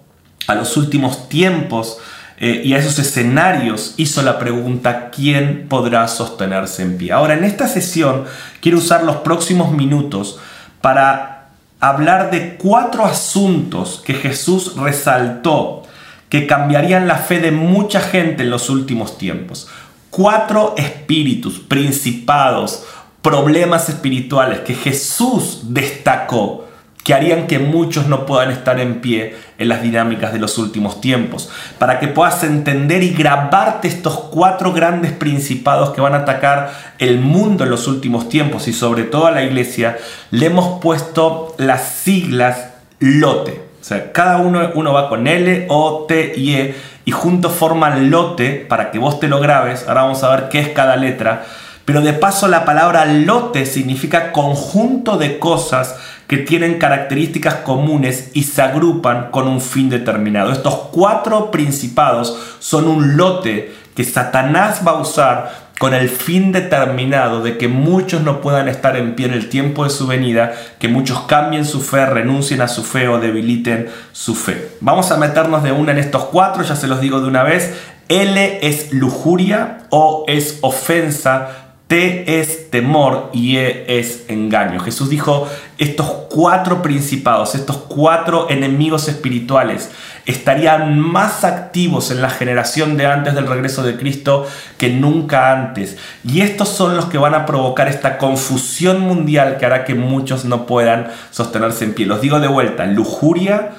a 0.47 0.55
los 0.55 0.77
últimos 0.77 1.29
tiempos 1.29 1.97
eh, 2.38 2.62
y 2.63 2.73
a 2.73 2.77
esos 2.77 2.97
escenarios 3.00 3.95
hizo 3.97 4.21
la 4.21 4.39
pregunta, 4.39 5.09
¿quién 5.09 5.67
podrá 5.67 6.07
sostenerse 6.07 6.83
en 6.83 6.97
pie? 6.97 7.12
Ahora, 7.12 7.33
en 7.33 7.43
esta 7.43 7.67
sesión 7.67 8.25
quiero 8.62 8.77
usar 8.77 9.03
los 9.03 9.17
próximos 9.17 9.71
minutos 9.71 10.39
para 10.81 11.42
hablar 11.84 12.32
de 12.32 12.56
cuatro 12.56 13.04
asuntos 13.04 14.02
que 14.06 14.13
Jesús 14.13 14.78
resaltó 14.78 15.84
que 16.30 16.48
cambiarían 16.48 17.10
la 17.10 17.18
fe 17.18 17.40
de 17.40 17.52
mucha 17.52 18.00
gente 18.00 18.44
en 18.44 18.50
los 18.50 18.70
últimos 18.70 19.18
tiempos. 19.18 19.68
Cuatro 20.10 20.75
espíritus, 20.78 21.60
principados, 21.60 22.86
problemas 23.22 23.90
espirituales 23.90 24.62
que 24.62 24.75
Jesús 24.75 25.74
destacó 25.74 26.62
que 27.03 27.13
harían 27.13 27.48
que 27.48 27.60
muchos 27.60 28.07
no 28.07 28.25
puedan 28.25 28.51
estar 28.51 28.79
en 28.79 29.01
pie 29.01 29.36
en 29.57 29.67
las 29.67 29.81
dinámicas 29.81 30.31
de 30.33 30.39
los 30.39 30.57
últimos 30.57 31.01
tiempos, 31.01 31.50
para 31.77 32.00
que 32.00 32.07
puedas 32.07 32.43
entender 32.43 33.03
y 33.03 33.10
grabarte 33.10 33.88
estos 33.88 34.15
cuatro 34.31 34.72
grandes 34.74 35.12
principados 35.12 35.91
que 35.91 36.01
van 36.01 36.15
a 36.15 36.19
atacar 36.19 36.72
el 37.00 37.19
mundo 37.19 37.63
en 37.63 37.69
los 37.69 37.88
últimos 37.88 38.29
tiempos 38.29 38.67
y 38.67 38.74
sobre 38.74 39.03
todo 39.03 39.27
a 39.27 39.31
la 39.31 39.43
iglesia, 39.43 39.98
le 40.31 40.45
hemos 40.45 40.79
puesto 40.81 41.53
las 41.57 41.83
siglas 41.83 42.69
LOTE. 43.00 43.62
O 43.81 43.86
sea, 43.86 44.13
cada 44.13 44.38
uno, 44.38 44.72
uno 44.75 44.93
va 44.93 45.10
con 45.10 45.27
L, 45.27 45.65
O, 45.67 46.05
T 46.07 46.33
y 46.38 46.55
E 46.55 46.75
y 47.03 47.12
juntos 47.12 47.51
forman 47.51 48.10
lote 48.10 48.65
para 48.69 48.91
que 48.91 48.98
vos 48.98 49.19
te 49.19 49.27
lo 49.27 49.41
grabes. 49.41 49.86
Ahora 49.89 50.03
vamos 50.03 50.24
a 50.24 50.33
ver 50.33 50.48
qué 50.48 50.60
es 50.60 50.69
cada 50.69 50.95
letra. 50.95 51.43
Pero 51.83 52.00
de 52.00 52.13
paso 52.13 52.48
la 52.48 52.63
palabra 52.63 53.03
lote 53.05 53.65
significa 53.65 54.31
conjunto 54.31 55.17
de 55.17 55.38
cosas 55.38 55.98
que 56.34 56.40
tienen 56.40 56.80
características 56.80 57.58
comunes 57.58 58.32
y 58.34 58.42
se 58.42 58.63
agrupan 58.63 59.30
con 59.30 59.48
un 59.48 59.62
fin 59.62 59.92
determinado. 59.92 60.52
Estos 60.52 60.74
cuatro 60.92 61.52
principados 61.52 62.36
son 62.58 62.88
un 62.88 63.18
lote 63.18 63.72
que 63.94 64.04
Satanás 64.04 64.82
va 64.84 64.94
a 64.94 65.00
usar 65.00 65.74
con 65.78 65.94
el 65.94 66.10
fin 66.10 66.52
determinado 66.52 67.44
de 67.44 67.60
que 67.60 67.68
muchos 67.68 68.24
no 68.24 68.42
puedan 68.42 68.68
estar 68.68 68.98
en 68.98 69.13
pie 69.13 69.28
en 69.28 69.34
el 69.34 69.48
tiempo 69.48 69.84
de 69.84 69.92
su 69.92 70.08
venida, 70.08 70.54
que 70.80 70.88
muchos 70.88 71.22
cambien 71.28 71.66
su 71.66 71.82
fe, 71.82 72.04
renuncien 72.08 72.62
a 72.62 72.68
su 72.68 72.84
fe 72.84 73.08
o 73.08 73.20
debiliten 73.20 73.90
su 74.12 74.34
fe. 74.34 74.70
Vamos 74.82 75.12
a 75.12 75.18
meternos 75.18 75.62
de 75.62 75.72
una 75.72 75.92
en 75.92 76.00
estos 76.00 76.24
cuatro, 76.24 76.63
ya 76.63 76.75
se 76.75 76.88
los 76.88 77.00
digo 77.00 77.22
de 77.22 77.28
una 77.28 77.44
vez. 77.44 77.75
L 78.10 78.60
es 78.63 78.92
lujuria, 78.92 79.84
O 79.92 80.25
es 80.28 80.58
ofensa, 80.62 81.62
Es 81.93 82.71
temor 82.71 83.29
y 83.33 83.57
E 83.57 83.85
es 84.00 84.25
engaño. 84.27 84.79
Jesús 84.79 85.09
dijo, 85.09 85.47
estos 85.77 86.07
cuatro 86.29 86.81
principados, 86.81 87.53
estos 87.53 87.77
cuatro 87.77 88.50
enemigos 88.50 89.07
espirituales 89.07 89.91
estarían 90.25 91.00
más 91.00 91.43
activos 91.43 92.09
en 92.09 92.21
la 92.21 92.31
generación 92.31 92.97
de 92.97 93.05
antes 93.05 93.35
del 93.35 93.45
regreso 93.45 93.83
de 93.83 93.95
Cristo 93.95 94.47
que 94.79 94.89
nunca 94.89 95.51
antes. 95.51 95.97
Y 96.23 96.41
estos 96.41 96.69
son 96.69 96.95
los 96.95 97.05
que 97.05 97.19
van 97.19 97.35
a 97.35 97.45
provocar 97.45 97.88
esta 97.88 98.17
confusión 98.17 99.01
mundial 99.01 99.57
que 99.59 99.67
hará 99.67 99.85
que 99.85 99.93
muchos 99.93 100.45
no 100.45 100.65
puedan 100.65 101.12
sostenerse 101.29 101.85
en 101.85 101.93
pie. 101.93 102.07
Los 102.07 102.21
digo 102.21 102.39
de 102.39 102.47
vuelta, 102.47 102.88
lujuria, 102.88 103.71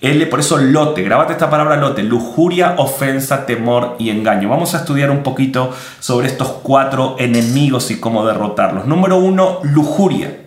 L, 0.00 0.26
por 0.26 0.40
eso 0.40 0.58
lote, 0.58 1.02
grabate 1.02 1.32
esta 1.32 1.50
palabra 1.50 1.76
lote, 1.76 2.04
lujuria, 2.04 2.74
ofensa, 2.78 3.46
temor 3.46 3.96
y 3.98 4.10
engaño. 4.10 4.48
Vamos 4.48 4.74
a 4.74 4.78
estudiar 4.78 5.10
un 5.10 5.24
poquito 5.24 5.74
sobre 5.98 6.28
estos 6.28 6.48
cuatro 6.62 7.16
enemigos 7.18 7.90
y 7.90 7.98
cómo 7.98 8.24
derrotarlos. 8.24 8.86
Número 8.86 9.16
uno, 9.16 9.58
lujuria. 9.62 10.38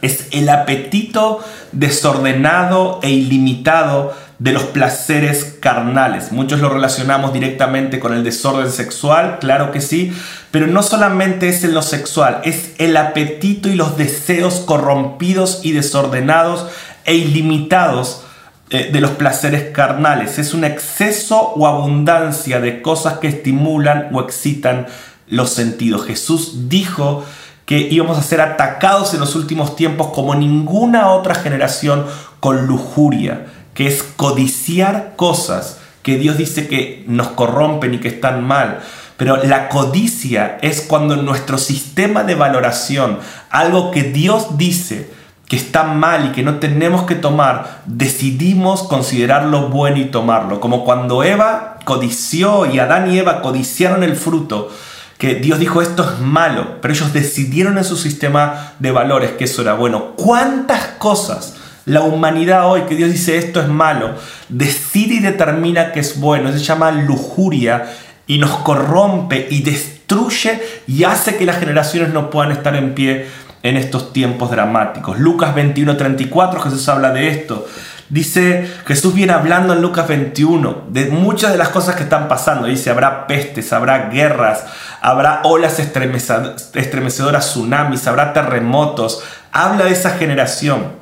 Es 0.00 0.28
el 0.30 0.48
apetito 0.48 1.40
desordenado 1.72 3.00
e 3.02 3.10
ilimitado 3.10 4.14
de 4.38 4.52
los 4.52 4.62
placeres 4.62 5.56
carnales. 5.60 6.30
Muchos 6.30 6.60
lo 6.60 6.68
relacionamos 6.68 7.32
directamente 7.32 7.98
con 7.98 8.14
el 8.14 8.22
desorden 8.22 8.70
sexual, 8.70 9.38
claro 9.40 9.72
que 9.72 9.80
sí, 9.80 10.12
pero 10.52 10.68
no 10.68 10.84
solamente 10.84 11.48
es 11.48 11.64
en 11.64 11.74
lo 11.74 11.82
sexual, 11.82 12.40
es 12.44 12.74
el 12.78 12.96
apetito 12.96 13.68
y 13.68 13.74
los 13.74 13.96
deseos 13.96 14.60
corrompidos 14.60 15.62
y 15.64 15.72
desordenados 15.72 16.68
e 17.04 17.16
ilimitados 17.16 18.22
eh, 18.70 18.90
de 18.92 19.00
los 19.00 19.12
placeres 19.12 19.70
carnales. 19.72 20.38
Es 20.38 20.52
un 20.52 20.64
exceso 20.64 21.38
o 21.38 21.66
abundancia 21.66 22.60
de 22.60 22.82
cosas 22.82 23.18
que 23.18 23.28
estimulan 23.28 24.10
o 24.12 24.20
excitan 24.20 24.86
los 25.26 25.50
sentidos. 25.50 26.06
Jesús 26.06 26.68
dijo 26.68 27.24
que 27.64 27.78
íbamos 27.78 28.18
a 28.18 28.22
ser 28.22 28.40
atacados 28.40 29.14
en 29.14 29.20
los 29.20 29.36
últimos 29.36 29.76
tiempos 29.76 30.08
como 30.08 30.34
ninguna 30.34 31.10
otra 31.10 31.34
generación 31.34 32.06
con 32.40 32.66
lujuria, 32.66 33.46
que 33.74 33.86
es 33.86 34.02
codiciar 34.02 35.14
cosas 35.16 35.78
que 36.02 36.16
Dios 36.16 36.38
dice 36.38 36.68
que 36.68 37.04
nos 37.06 37.28
corrompen 37.28 37.94
y 37.94 37.98
que 37.98 38.08
están 38.08 38.42
mal. 38.42 38.80
Pero 39.16 39.44
la 39.44 39.68
codicia 39.68 40.58
es 40.62 40.80
cuando 40.80 41.16
nuestro 41.16 41.58
sistema 41.58 42.22
de 42.22 42.34
valoración, 42.34 43.18
algo 43.50 43.90
que 43.90 44.04
Dios 44.04 44.56
dice, 44.56 45.10
que 45.48 45.56
está 45.56 45.82
mal 45.82 46.26
y 46.26 46.32
que 46.32 46.42
no 46.42 46.58
tenemos 46.58 47.04
que 47.04 47.14
tomar, 47.14 47.80
decidimos 47.86 48.82
considerarlo 48.82 49.68
bueno 49.70 49.96
y 49.96 50.04
tomarlo. 50.04 50.60
Como 50.60 50.84
cuando 50.84 51.24
Eva 51.24 51.78
codició 51.84 52.66
y 52.66 52.78
Adán 52.78 53.10
y 53.10 53.18
Eva 53.18 53.40
codiciaron 53.40 54.02
el 54.02 54.14
fruto, 54.14 54.70
que 55.16 55.36
Dios 55.36 55.58
dijo 55.58 55.80
esto 55.80 56.04
es 56.04 56.20
malo, 56.20 56.76
pero 56.82 56.92
ellos 56.92 57.14
decidieron 57.14 57.78
en 57.78 57.84
su 57.84 57.96
sistema 57.96 58.74
de 58.78 58.92
valores 58.92 59.32
que 59.32 59.44
eso 59.44 59.62
era 59.62 59.72
bueno. 59.72 60.12
¿Cuántas 60.16 60.82
cosas 60.98 61.56
la 61.86 62.02
humanidad 62.02 62.70
hoy 62.70 62.82
que 62.82 62.94
Dios 62.94 63.10
dice 63.10 63.38
esto 63.38 63.60
es 63.60 63.68
malo, 63.68 64.14
decide 64.50 65.14
y 65.14 65.20
determina 65.20 65.92
que 65.92 66.00
es 66.00 66.20
bueno? 66.20 66.52
Se 66.52 66.58
llama 66.58 66.92
lujuria 66.92 67.90
y 68.26 68.36
nos 68.36 68.50
corrompe 68.58 69.48
y 69.50 69.62
destruye 69.62 70.60
y 70.86 71.04
hace 71.04 71.36
que 71.36 71.46
las 71.46 71.58
generaciones 71.58 72.12
no 72.12 72.28
puedan 72.28 72.52
estar 72.52 72.76
en 72.76 72.94
pie 72.94 73.26
en 73.62 73.76
estos 73.76 74.12
tiempos 74.12 74.50
dramáticos. 74.50 75.18
Lucas 75.18 75.54
21:34 75.54 76.60
Jesús 76.60 76.88
habla 76.88 77.10
de 77.10 77.28
esto. 77.28 77.66
Dice, 78.10 78.66
Jesús 78.86 79.12
viene 79.12 79.34
hablando 79.34 79.74
en 79.74 79.82
Lucas 79.82 80.08
21 80.08 80.84
de 80.88 81.10
muchas 81.10 81.52
de 81.52 81.58
las 81.58 81.68
cosas 81.68 81.94
que 81.94 82.04
están 82.04 82.26
pasando. 82.26 82.66
Dice, 82.66 82.88
habrá 82.88 83.26
pestes, 83.26 83.70
habrá 83.74 84.08
guerras, 84.08 84.64
habrá 85.02 85.42
olas 85.44 85.78
estremecedoras, 85.78 87.50
tsunamis, 87.50 88.06
habrá 88.06 88.32
terremotos. 88.32 89.22
Habla 89.52 89.84
de 89.84 89.90
esa 89.90 90.10
generación. 90.12 90.92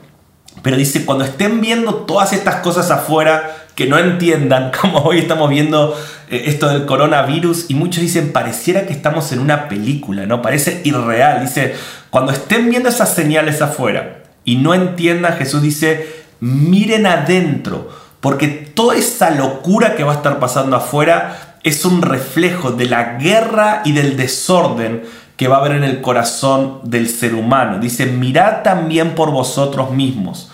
Pero 0.62 0.76
dice, 0.76 1.04
cuando 1.04 1.24
estén 1.24 1.60
viendo 1.60 1.94
todas 1.94 2.32
estas 2.32 2.56
cosas 2.56 2.90
afuera, 2.90 3.65
que 3.76 3.86
no 3.86 3.98
entiendan, 3.98 4.72
como 4.80 4.98
hoy 5.00 5.18
estamos 5.20 5.48
viendo 5.48 5.96
eh, 6.28 6.44
esto 6.46 6.68
del 6.68 6.86
coronavirus, 6.86 7.66
y 7.68 7.74
muchos 7.74 8.02
dicen, 8.02 8.32
pareciera 8.32 8.86
que 8.86 8.92
estamos 8.92 9.30
en 9.30 9.38
una 9.38 9.68
película, 9.68 10.26
¿no? 10.26 10.42
Parece 10.42 10.80
irreal. 10.82 11.42
Dice, 11.42 11.76
cuando 12.10 12.32
estén 12.32 12.68
viendo 12.68 12.88
esas 12.88 13.14
señales 13.14 13.62
afuera 13.62 14.24
y 14.44 14.56
no 14.56 14.74
entiendan, 14.74 15.36
Jesús 15.36 15.62
dice, 15.62 16.24
miren 16.40 17.06
adentro, 17.06 17.90
porque 18.20 18.48
toda 18.48 18.96
esa 18.96 19.30
locura 19.30 19.94
que 19.94 20.02
va 20.02 20.14
a 20.14 20.16
estar 20.16 20.40
pasando 20.40 20.74
afuera 20.74 21.58
es 21.62 21.84
un 21.84 22.00
reflejo 22.00 22.72
de 22.72 22.86
la 22.86 23.18
guerra 23.18 23.82
y 23.84 23.92
del 23.92 24.16
desorden 24.16 25.02
que 25.36 25.48
va 25.48 25.56
a 25.56 25.60
haber 25.60 25.72
en 25.72 25.84
el 25.84 26.00
corazón 26.00 26.80
del 26.84 27.10
ser 27.10 27.34
humano. 27.34 27.78
Dice, 27.78 28.06
mirad 28.06 28.62
también 28.62 29.14
por 29.14 29.30
vosotros 29.30 29.90
mismos 29.90 30.50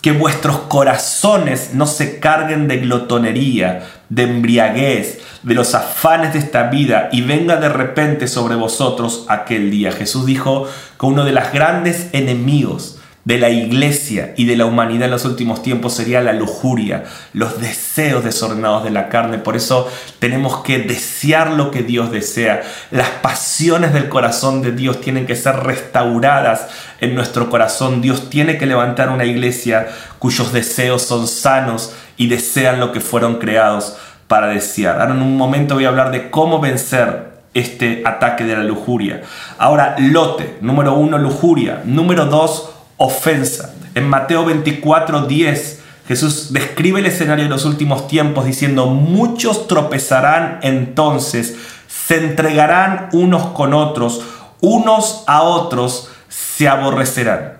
que 0.00 0.12
vuestros 0.12 0.58
corazones 0.60 1.70
no 1.74 1.86
se 1.86 2.20
carguen 2.20 2.68
de 2.68 2.78
glotonería, 2.78 3.88
de 4.08 4.22
embriaguez, 4.24 5.20
de 5.42 5.54
los 5.54 5.74
afanes 5.74 6.32
de 6.32 6.38
esta 6.38 6.64
vida 6.64 7.08
y 7.12 7.22
venga 7.22 7.56
de 7.56 7.68
repente 7.68 8.28
sobre 8.28 8.54
vosotros 8.54 9.24
aquel 9.28 9.70
día. 9.70 9.92
Jesús 9.92 10.26
dijo 10.26 10.68
que 10.98 11.06
uno 11.06 11.24
de 11.24 11.32
los 11.32 11.52
grandes 11.52 12.08
enemigos 12.12 12.97
de 13.28 13.36
la 13.36 13.50
iglesia 13.50 14.32
y 14.38 14.46
de 14.46 14.56
la 14.56 14.64
humanidad 14.64 15.04
en 15.04 15.10
los 15.10 15.26
últimos 15.26 15.62
tiempos 15.62 15.92
sería 15.92 16.22
la 16.22 16.32
lujuria, 16.32 17.04
los 17.34 17.60
deseos 17.60 18.24
desordenados 18.24 18.84
de 18.84 18.90
la 18.90 19.10
carne. 19.10 19.36
Por 19.36 19.54
eso 19.54 19.86
tenemos 20.18 20.62
que 20.62 20.78
desear 20.78 21.50
lo 21.50 21.70
que 21.70 21.82
Dios 21.82 22.10
desea. 22.10 22.62
Las 22.90 23.10
pasiones 23.20 23.92
del 23.92 24.08
corazón 24.08 24.62
de 24.62 24.72
Dios 24.72 25.02
tienen 25.02 25.26
que 25.26 25.36
ser 25.36 25.56
restauradas 25.56 26.68
en 27.02 27.14
nuestro 27.14 27.50
corazón. 27.50 28.00
Dios 28.00 28.30
tiene 28.30 28.56
que 28.56 28.64
levantar 28.64 29.10
una 29.10 29.26
iglesia 29.26 29.88
cuyos 30.18 30.54
deseos 30.54 31.02
son 31.02 31.28
sanos 31.28 31.92
y 32.16 32.28
desean 32.28 32.80
lo 32.80 32.92
que 32.92 33.00
fueron 33.00 33.34
creados 33.36 33.98
para 34.26 34.46
desear. 34.46 35.02
Ahora 35.02 35.12
en 35.12 35.20
un 35.20 35.36
momento 35.36 35.74
voy 35.74 35.84
a 35.84 35.88
hablar 35.88 36.12
de 36.12 36.30
cómo 36.30 36.60
vencer 36.60 37.28
este 37.52 38.02
ataque 38.06 38.44
de 38.44 38.56
la 38.56 38.64
lujuria. 38.64 39.20
Ahora, 39.58 39.96
lote, 39.98 40.56
número 40.62 40.94
uno, 40.94 41.18
lujuria. 41.18 41.82
Número 41.84 42.24
dos, 42.24 42.70
ofensa. 42.98 43.74
En 43.94 44.08
Mateo 44.08 44.44
24, 44.44 45.22
10, 45.22 45.80
Jesús 46.06 46.52
describe 46.52 47.00
el 47.00 47.06
escenario 47.06 47.44
de 47.44 47.50
los 47.50 47.64
últimos 47.64 48.06
tiempos 48.06 48.44
diciendo, 48.44 48.86
muchos 48.86 49.66
tropezarán 49.66 50.58
entonces, 50.62 51.56
se 51.86 52.16
entregarán 52.16 53.08
unos 53.12 53.46
con 53.48 53.74
otros, 53.74 54.22
unos 54.60 55.24
a 55.26 55.42
otros 55.42 56.10
se 56.28 56.68
aborrecerán. 56.68 57.57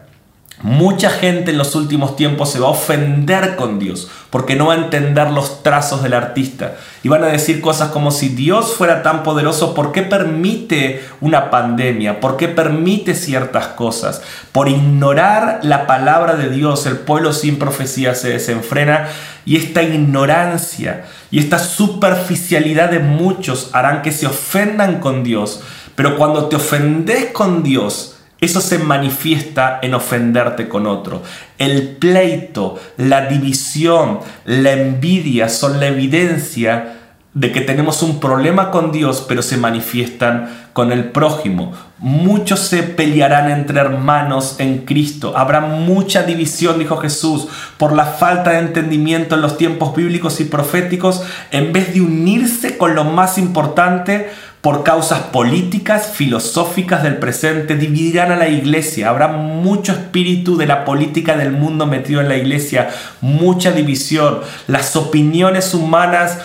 Mucha 0.63 1.09
gente 1.11 1.53
en 1.53 1.59
los 1.59 1.77
últimos 1.77 2.17
tiempos 2.17 2.51
se 2.51 2.59
va 2.59 2.67
a 2.67 2.71
ofender 2.73 3.55
con 3.55 3.79
Dios 3.79 4.11
porque 4.31 4.57
no 4.57 4.67
va 4.67 4.75
a 4.75 4.79
entender 4.79 5.31
los 5.31 5.63
trazos 5.63 6.03
del 6.03 6.15
artista. 6.15 6.75
Y 7.05 7.09
van 7.09 7.23
a 7.23 7.29
decir 7.29 7.61
cosas 7.61 7.91
como 7.91 8.11
si 8.11 8.29
Dios 8.29 8.75
fuera 8.75 9.03
tan 9.05 9.23
poderoso, 9.23 9.73
¿por 9.73 9.93
qué 9.93 10.03
permite 10.03 11.05
una 11.21 11.51
pandemia? 11.51 12.21
¿Por 12.21 12.37
qué 12.37 12.49
permite 12.49 13.15
ciertas 13.15 13.69
cosas? 13.69 14.21
Por 14.51 14.69
ignorar 14.69 15.61
la 15.63 15.87
palabra 15.87 16.35
de 16.35 16.51
Dios, 16.51 16.87
el 16.87 16.99
pueblo 16.99 17.33
sin 17.33 17.59
profecía 17.59 18.17
se 18.17 18.31
desenfrena 18.31 19.09
y 19.47 19.57
esta 19.57 19.83
ignorancia 19.83 21.05
y 21.31 21.39
esta 21.39 21.59
superficialidad 21.59 22.91
de 22.91 22.99
muchos 22.99 23.71
harán 23.73 24.03
que 24.03 24.13
se 24.13 24.27
ofendan 24.27 24.99
con 24.99 25.23
Dios. 25.23 25.63
Pero 25.95 26.17
cuando 26.17 26.47
te 26.47 26.57
ofendes 26.57 27.27
con 27.33 27.63
Dios, 27.63 28.18
eso 28.41 28.61
se 28.61 28.79
manifiesta 28.79 29.81
en 29.83 29.95
ofenderte 29.95 30.69
con 30.69 30.87
otro. 30.87 31.23
El 31.59 31.97
pleito, 31.97 32.79
la 32.97 33.27
división, 33.27 34.21
la 34.45 34.73
envidia 34.73 35.49
son 35.49 35.81
la 35.81 35.89
evidencia 35.89 36.98
de 37.39 37.53
que 37.53 37.61
tenemos 37.61 38.03
un 38.03 38.19
problema 38.19 38.73
con 38.73 38.91
Dios, 38.91 39.25
pero 39.29 39.43
se 39.43 39.57
manifiestan 39.57 40.51
con 40.73 40.91
el 40.91 41.11
prójimo. 41.11 41.73
Muchos 41.99 42.59
se 42.59 42.83
pelearán 42.83 43.49
entre 43.49 43.79
hermanos 43.79 44.57
en 44.59 44.79
Cristo. 44.79 45.37
Habrá 45.37 45.61
mucha 45.61 46.25
división, 46.25 46.81
dijo 46.81 46.97
Jesús, 46.97 47.47
por 47.77 47.93
la 47.93 48.07
falta 48.07 48.51
de 48.51 48.59
entendimiento 48.59 49.37
en 49.37 49.43
los 49.43 49.57
tiempos 49.57 49.95
bíblicos 49.95 50.41
y 50.41 50.47
proféticos, 50.47 51.23
en 51.53 51.73
vez 51.73 51.95
de 51.95 52.01
unirse 52.01 52.77
con 52.77 52.97
lo 52.97 53.05
más 53.05 53.39
importante, 53.39 54.31
por 54.61 54.83
causas 54.83 55.21
políticas, 55.21 56.09
filosóficas 56.09 57.05
del 57.05 57.19
presente, 57.19 57.77
dividirán 57.77 58.33
a 58.33 58.37
la 58.37 58.49
iglesia. 58.49 59.09
Habrá 59.09 59.29
mucho 59.29 59.93
espíritu 59.93 60.57
de 60.57 60.67
la 60.67 60.85
política 60.85 61.37
del 61.37 61.53
mundo 61.53 61.87
metido 61.87 62.21
en 62.21 62.29
la 62.29 62.37
iglesia, 62.37 62.91
mucha 63.21 63.71
división. 63.71 64.41
Las 64.67 64.97
opiniones 64.97 65.75
humanas 65.75 66.39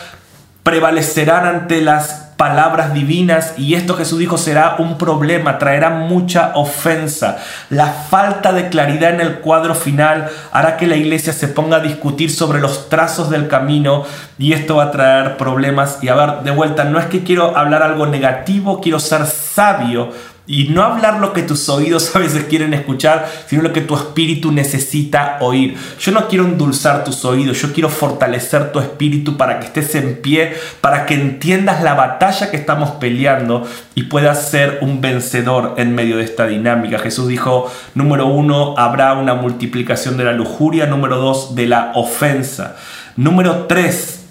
prevalecerán 0.63 1.45
ante 1.45 1.81
las 1.81 2.23
palabras 2.37 2.93
divinas 2.93 3.53
y 3.57 3.75
esto 3.75 3.95
Jesús 3.95 4.19
dijo 4.19 4.37
será 4.37 4.75
un 4.79 4.97
problema, 4.97 5.59
traerá 5.59 5.89
mucha 5.91 6.51
ofensa. 6.55 7.37
La 7.69 7.87
falta 7.87 8.51
de 8.51 8.69
claridad 8.69 9.13
en 9.13 9.21
el 9.21 9.35
cuadro 9.39 9.75
final 9.75 10.29
hará 10.51 10.77
que 10.77 10.87
la 10.87 10.95
iglesia 10.95 11.31
se 11.31 11.47
ponga 11.47 11.77
a 11.77 11.81
discutir 11.81 12.31
sobre 12.31 12.59
los 12.59 12.89
trazos 12.89 13.29
del 13.29 13.47
camino 13.47 14.03
y 14.37 14.53
esto 14.53 14.77
va 14.77 14.85
a 14.85 14.91
traer 14.91 15.37
problemas. 15.37 15.99
Y 16.01 16.09
a 16.09 16.15
ver, 16.15 16.43
de 16.43 16.51
vuelta, 16.51 16.83
no 16.85 16.99
es 16.99 17.05
que 17.05 17.23
quiero 17.23 17.55
hablar 17.55 17.83
algo 17.83 18.07
negativo, 18.07 18.81
quiero 18.81 18.99
ser 18.99 19.25
sabio 19.25 20.11
y 20.45 20.65
no 20.65 20.83
hablar 20.83 21.21
lo 21.21 21.31
que 21.31 21.41
tus 21.41 21.69
oídos 21.69 22.13
a 22.15 22.19
veces 22.19 22.45
quieren 22.45 22.73
escuchar, 22.73 23.29
sino 23.47 23.61
lo 23.61 23.71
que 23.71 23.81
tu 23.81 23.95
espíritu 23.95 24.51
necesita 24.51 25.37
oír. 25.39 25.77
Yo 25.99 26.11
no 26.11 26.27
quiero 26.27 26.43
endulzar 26.43 27.05
tus 27.05 27.23
oídos, 27.23 27.61
yo 27.61 27.71
quiero 27.71 27.89
fortalecer 27.89 28.73
tu 28.73 28.79
espíritu 28.79 29.37
para 29.37 29.59
que 29.59 29.67
estés 29.67 29.95
en 29.95 30.17
pie, 30.17 30.53
para 30.81 31.05
que 31.05 31.13
entiendas 31.13 31.81
la 31.81 31.93
batalla 31.93 32.51
que 32.51 32.57
estamos 32.57 32.91
peleando 32.91 33.65
y 33.95 34.03
puedas 34.03 34.49
ser 34.49 34.79
un 34.81 34.99
vencedor 34.99 35.75
en 35.77 35.95
medio 35.95 36.17
de 36.17 36.23
esta 36.23 36.45
dinámica. 36.45 36.99
Jesús 36.99 37.29
dijo, 37.29 37.71
número 37.95 38.27
uno, 38.27 38.75
habrá 38.77 39.13
una 39.13 39.35
multiplicación 39.35 40.17
de 40.17 40.25
la 40.25 40.33
lujuria, 40.33 40.87
número 40.87 41.17
dos, 41.17 41.55
de 41.55 41.67
la 41.67 41.93
ofensa, 41.95 42.75
número 43.15 43.65
tres, 43.67 44.25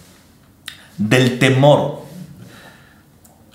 del 0.99 1.39
temor. 1.39 2.02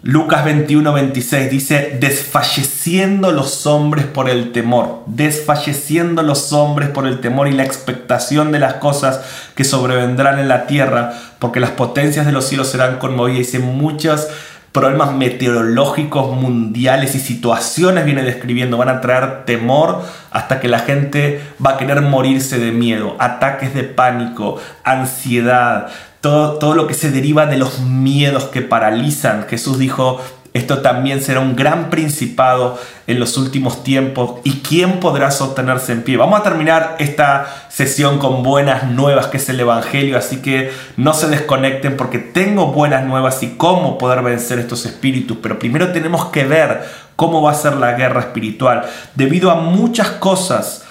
Lucas 0.04 0.46
21, 0.46 0.94
26 0.94 1.50
dice, 1.50 1.98
desfalleciendo 2.00 3.32
los 3.32 3.66
hombres 3.66 4.06
por 4.06 4.30
el 4.30 4.52
temor, 4.52 5.02
desfalleciendo 5.08 6.22
los 6.22 6.54
hombres 6.54 6.90
por 6.90 7.08
el 7.08 7.20
temor 7.20 7.48
y 7.48 7.54
la 7.54 7.64
expectación 7.64 8.52
de 8.52 8.60
las 8.60 8.76
cosas 8.76 9.22
que 9.56 9.64
sobrevendrán 9.64 10.38
en 10.38 10.50
la 10.50 10.68
tierra, 10.68 11.14
porque 11.40 11.60
las 11.60 11.72
potencias 11.72 12.28
de 12.28 12.32
los 12.32 12.46
cielos 12.46 12.68
serán 12.68 13.00
conmovidas. 13.00 13.40
Dice, 13.40 13.60
muchos 13.60 14.28
problemas 14.72 15.14
meteorológicos 15.14 16.32
mundiales 16.40 17.16
y 17.16 17.20
situaciones 17.20 18.06
viene 18.06 18.22
describiendo, 18.22 18.78
van 18.78 18.90
a 18.90 19.02
traer 19.02 19.46
temor 19.46 20.04
hasta 20.30 20.60
que 20.60 20.68
la 20.68 20.80
gente 20.80 21.42
va 21.66 21.72
a 21.72 21.78
querer 21.78 22.02
morirse 22.02 22.60
de 22.60 22.72
miedo, 22.72 23.16
ataques 23.18 23.74
de 23.74 23.84
pánico, 23.84 24.62
ansiedad, 24.84 25.90
todo, 26.28 26.74
lo 26.74 26.88
que 26.88 26.94
se 26.94 27.12
deriva 27.12 27.46
de 27.46 27.58
los 27.58 27.80
miedos 27.80 28.46
que 28.46 28.62
paralizan. 28.62 29.46
Jesús 29.48 29.80
dijo, 29.80 30.20
esto 30.54 30.80
también 30.80 31.22
será 31.22 31.40
un 31.40 31.56
gran 31.56 31.90
principado 31.90 32.80
en 33.06 33.20
los 33.20 33.38
últimos 33.38 33.84
tiempos. 33.84 34.40
¿Y 34.44 34.60
quién 34.60 35.00
podrá 35.00 35.32
sostenerse 35.32 35.92
en 35.94 36.04
pie? 36.04 36.18
Vamos 36.18 36.40
a 36.40 36.44
terminar 36.44 36.96
esta 37.00 37.46
sesión 37.70 38.18
con 38.18 38.44
buenas 38.44 38.86
nuevas, 38.86 39.28
que 39.28 39.38
es 39.38 39.48
el 39.50 39.60
Evangelio. 39.60 40.18
Así 40.18 40.42
que 40.42 40.72
no 40.98 41.14
se 41.14 41.28
desconecten 41.28 41.96
porque 41.96 42.20
tengo 42.20 42.74
buenas 42.74 43.06
nuevas 43.06 43.42
y 43.44 43.56
cómo 43.56 43.98
poder 43.98 44.24
vencer 44.24 44.60
estos 44.60 44.86
espíritus. 44.86 45.38
Pero 45.42 45.60
primero 45.60 45.92
tenemos 45.92 46.26
que 46.26 46.46
ver 46.46 46.84
cómo 47.16 47.42
va 47.42 47.52
a 47.52 47.56
ser 47.56 47.76
la 47.76 47.94
guerra 47.94 48.22
espiritual. 48.22 48.84
Debido 49.16 49.52
a 49.52 49.56
muchas 49.56 50.10
cosas 50.10 50.84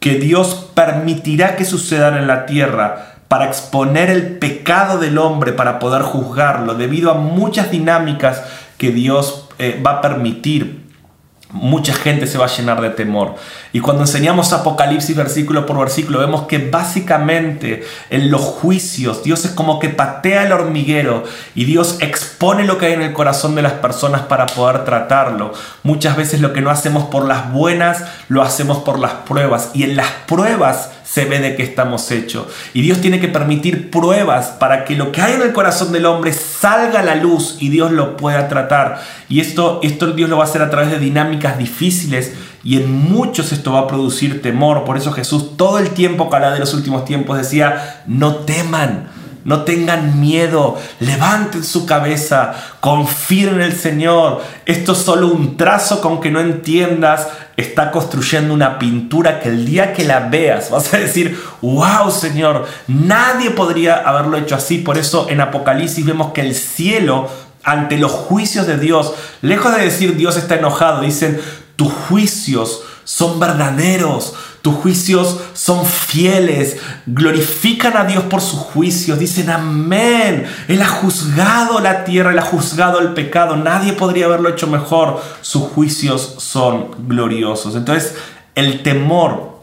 que 0.00 0.14
Dios 0.14 0.70
permitirá 0.74 1.56
que 1.56 1.64
sucedan 1.64 2.16
en 2.16 2.28
la 2.28 2.46
tierra 2.46 3.17
para 3.28 3.46
exponer 3.46 4.10
el 4.10 4.38
pecado 4.38 4.98
del 4.98 5.18
hombre, 5.18 5.52
para 5.52 5.78
poder 5.78 6.02
juzgarlo, 6.02 6.74
debido 6.74 7.10
a 7.10 7.14
muchas 7.14 7.70
dinámicas 7.70 8.42
que 8.78 8.90
Dios 8.90 9.48
eh, 9.58 9.80
va 9.84 9.92
a 9.92 10.00
permitir 10.00 10.88
mucha 11.50 11.94
gente 11.94 12.26
se 12.26 12.36
va 12.38 12.44
a 12.44 12.48
llenar 12.48 12.80
de 12.80 12.90
temor. 12.90 13.36
Y 13.72 13.80
cuando 13.80 14.02
enseñamos 14.02 14.52
Apocalipsis 14.52 15.16
versículo 15.16 15.64
por 15.66 15.78
versículo, 15.78 16.18
vemos 16.18 16.42
que 16.42 16.58
básicamente 16.58 17.84
en 18.10 18.30
los 18.30 18.42
juicios 18.42 19.22
Dios 19.22 19.44
es 19.44 19.52
como 19.52 19.78
que 19.78 19.88
patea 19.88 20.44
el 20.44 20.52
hormiguero 20.52 21.24
y 21.54 21.64
Dios 21.64 21.98
expone 22.00 22.64
lo 22.64 22.78
que 22.78 22.86
hay 22.86 22.92
en 22.92 23.02
el 23.02 23.12
corazón 23.12 23.54
de 23.54 23.62
las 23.62 23.74
personas 23.74 24.22
para 24.22 24.46
poder 24.46 24.84
tratarlo. 24.84 25.52
Muchas 25.82 26.16
veces 26.16 26.40
lo 26.40 26.52
que 26.52 26.60
no 26.60 26.70
hacemos 26.70 27.04
por 27.04 27.24
las 27.24 27.50
buenas, 27.50 28.04
lo 28.28 28.42
hacemos 28.42 28.78
por 28.78 28.98
las 28.98 29.12
pruebas. 29.12 29.70
Y 29.74 29.84
en 29.84 29.96
las 29.96 30.10
pruebas 30.26 30.90
se 31.08 31.24
ve 31.24 31.38
de 31.38 31.56
qué 31.56 31.62
estamos 31.62 32.10
hechos. 32.10 32.48
Y 32.74 32.82
Dios 32.82 33.00
tiene 33.00 33.18
que 33.18 33.28
permitir 33.28 33.90
pruebas 33.90 34.48
para 34.48 34.84
que 34.84 34.94
lo 34.94 35.10
que 35.10 35.22
hay 35.22 35.34
en 35.34 35.42
el 35.42 35.52
corazón 35.52 35.92
del 35.92 36.04
hombre 36.04 36.32
salga 36.32 37.00
a 37.00 37.02
la 37.02 37.14
luz 37.14 37.56
y 37.60 37.70
Dios 37.70 37.92
lo 37.92 38.16
pueda 38.16 38.48
tratar. 38.48 39.00
Y 39.28 39.40
esto, 39.40 39.80
esto 39.82 40.12
Dios 40.12 40.28
lo 40.28 40.36
va 40.36 40.44
a 40.44 40.46
hacer 40.46 40.60
a 40.60 40.70
través 40.70 40.90
de 40.90 40.98
dinámicas 40.98 41.56
difíciles 41.56 42.34
y 42.62 42.76
en 42.76 42.92
muchos 42.92 43.52
esto 43.52 43.72
va 43.72 43.80
a 43.80 43.86
producir 43.86 44.42
temor. 44.42 44.84
Por 44.84 44.98
eso 44.98 45.12
Jesús 45.12 45.56
todo 45.56 45.78
el 45.78 45.90
tiempo 45.90 46.28
que 46.28 46.38
de 46.38 46.58
los 46.58 46.74
últimos 46.74 47.06
tiempos 47.06 47.38
decía, 47.38 48.02
no 48.06 48.36
teman 48.36 49.08
no 49.44 49.62
tengan 49.62 50.20
miedo, 50.20 50.78
levanten 51.00 51.64
su 51.64 51.86
cabeza, 51.86 52.54
confíen 52.80 53.54
en 53.54 53.62
el 53.62 53.76
Señor. 53.76 54.42
Esto 54.66 54.92
es 54.92 54.98
solo 54.98 55.28
un 55.28 55.56
trazo 55.56 56.00
con 56.00 56.20
que 56.20 56.30
no 56.30 56.40
entiendas. 56.40 57.28
Está 57.56 57.90
construyendo 57.90 58.54
una 58.54 58.78
pintura 58.78 59.40
que 59.40 59.48
el 59.48 59.64
día 59.64 59.92
que 59.92 60.04
la 60.04 60.20
veas 60.20 60.70
vas 60.70 60.92
a 60.94 60.98
decir, 60.98 61.40
wow 61.62 62.10
Señor, 62.10 62.66
nadie 62.86 63.50
podría 63.50 63.96
haberlo 63.96 64.36
hecho 64.36 64.54
así. 64.54 64.78
Por 64.78 64.98
eso 64.98 65.26
en 65.28 65.40
Apocalipsis 65.40 66.04
vemos 66.04 66.32
que 66.32 66.42
el 66.42 66.54
cielo 66.54 67.28
ante 67.64 67.98
los 67.98 68.12
juicios 68.12 68.66
de 68.66 68.78
Dios, 68.78 69.12
lejos 69.42 69.74
de 69.74 69.82
decir 69.82 70.16
Dios 70.16 70.36
está 70.36 70.54
enojado, 70.54 71.02
dicen, 71.02 71.40
tus 71.76 71.92
juicios 71.92 72.82
son 73.04 73.40
verdaderos, 73.40 74.34
tus 74.68 74.76
juicios 74.76 75.40
son 75.54 75.86
fieles, 75.86 76.76
glorifican 77.06 77.96
a 77.96 78.04
Dios 78.04 78.24
por 78.24 78.42
sus 78.42 78.60
juicios, 78.60 79.18
dicen 79.18 79.48
amén. 79.48 80.44
Él 80.68 80.82
ha 80.82 80.88
juzgado 80.88 81.80
la 81.80 82.04
tierra, 82.04 82.32
Él 82.32 82.38
ha 82.38 82.42
juzgado 82.42 83.00
el 83.00 83.14
pecado, 83.14 83.56
nadie 83.56 83.94
podría 83.94 84.26
haberlo 84.26 84.50
hecho 84.50 84.66
mejor. 84.66 85.22
Sus 85.40 85.62
juicios 85.62 86.34
son 86.36 87.08
gloriosos. 87.08 87.76
Entonces, 87.76 88.14
el 88.54 88.82
temor 88.82 89.62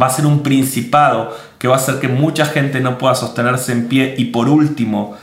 va 0.00 0.06
a 0.06 0.10
ser 0.10 0.26
un 0.26 0.42
principado 0.42 1.32
que 1.60 1.68
va 1.68 1.76
a 1.76 1.78
hacer 1.78 2.00
que 2.00 2.08
mucha 2.08 2.46
gente 2.46 2.80
no 2.80 2.98
pueda 2.98 3.14
sostenerse 3.14 3.70
en 3.70 3.86
pie. 3.86 4.16
Y 4.18 4.24
por 4.24 4.48
último, 4.48 5.16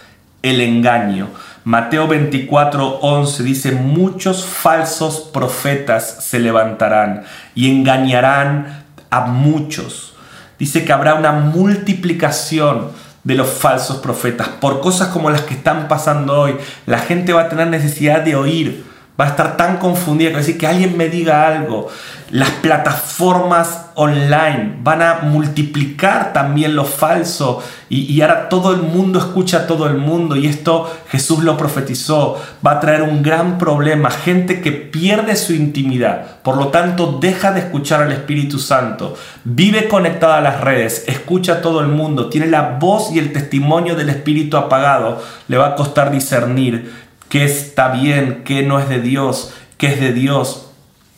el 0.44 0.62
engaño. 0.62 1.28
Mateo 1.66 2.08
24, 2.08 3.00
11 3.02 3.44
dice, 3.44 3.72
muchos 3.74 4.46
falsos 4.46 5.30
profetas 5.34 6.24
se 6.24 6.40
levantarán 6.40 7.24
y 7.54 7.70
engañarán 7.70 8.86
a 9.10 9.22
muchos. 9.22 10.14
Dice 10.58 10.84
que 10.84 10.94
habrá 10.94 11.16
una 11.16 11.32
multiplicación 11.32 12.90
de 13.24 13.36
los 13.36 13.50
falsos 13.50 13.98
profetas, 13.98 14.48
por 14.48 14.82
cosas 14.82 15.10
como 15.10 15.30
las 15.30 15.42
que 15.42 15.54
están 15.54 15.88
pasando 15.88 16.40
hoy. 16.40 16.58
La 16.86 17.00
gente 17.00 17.34
va 17.34 17.44
a 17.44 17.50
tener 17.50 17.68
necesidad 17.68 18.22
de 18.22 18.36
oír, 18.36 18.86
va 19.20 19.26
a 19.26 19.30
estar 19.30 19.58
tan 19.58 19.78
confundida 19.78 20.32
que 20.32 20.38
decir 20.38 20.58
que 20.58 20.68
alguien 20.68 20.98
me 20.98 21.10
diga 21.10 21.48
algo. 21.48 21.90
Las 22.30 22.50
plataformas 22.50 23.89
online 24.00 24.78
van 24.82 25.02
a 25.02 25.20
multiplicar 25.24 26.32
también 26.32 26.76
lo 26.76 26.86
falso 26.86 27.62
y, 27.90 28.22
ahora 28.22 28.50
todo 28.50 28.74
el 28.74 28.82
mundo 28.82 29.20
escucha 29.20 29.58
a 29.58 29.68
todo 29.68 29.88
el 29.88 29.98
mundo 29.98 30.36
y 30.36 30.48
esto 30.48 30.90
Jesús 31.10 31.44
lo 31.44 31.58
profetizó. 31.58 32.42
Va 32.66 32.74
a 32.74 32.80
traer 32.80 33.02
un 33.02 33.22
gran 33.22 33.58
problema, 33.58 34.10
gente 34.10 34.62
que 34.62 34.72
pierde 34.72 35.36
su 35.36 35.54
intimidad, 35.54 36.42
por 36.44 36.56
lo 36.56 36.68
tanto 36.68 37.18
deja 37.20 37.52
de 37.52 37.60
escuchar 37.62 38.04
al 38.04 38.12
Espíritu 38.12 38.60
Santo, 38.60 39.16
vive 39.44 39.88
conectada 39.88 40.38
a 40.38 40.42
las 40.42 40.62
redes, 40.62 41.04
escucha 41.08 41.54
a 41.54 41.62
todo 41.62 41.82
el 41.82 41.88
mundo, 41.88 42.30
tiene 42.30 42.48
la 42.48 42.78
voz 42.80 43.12
y 43.12 43.20
el 43.20 43.34
testimonio 43.34 43.96
del 43.96 44.10
Espíritu 44.10 44.58
apagado, 44.58 45.22
le 45.48 45.58
va 45.58 45.68
a 45.68 45.76
costar 45.76 46.12
discernir 46.12 47.10
qué 47.30 47.46
está 47.46 47.90
bien, 47.90 48.42
qué 48.44 48.64
no 48.64 48.80
es 48.80 48.90
de 48.90 49.02
Dios, 49.02 49.54
qué 49.78 49.88
es 49.88 50.00
de 50.00 50.14
Dios. 50.14 50.66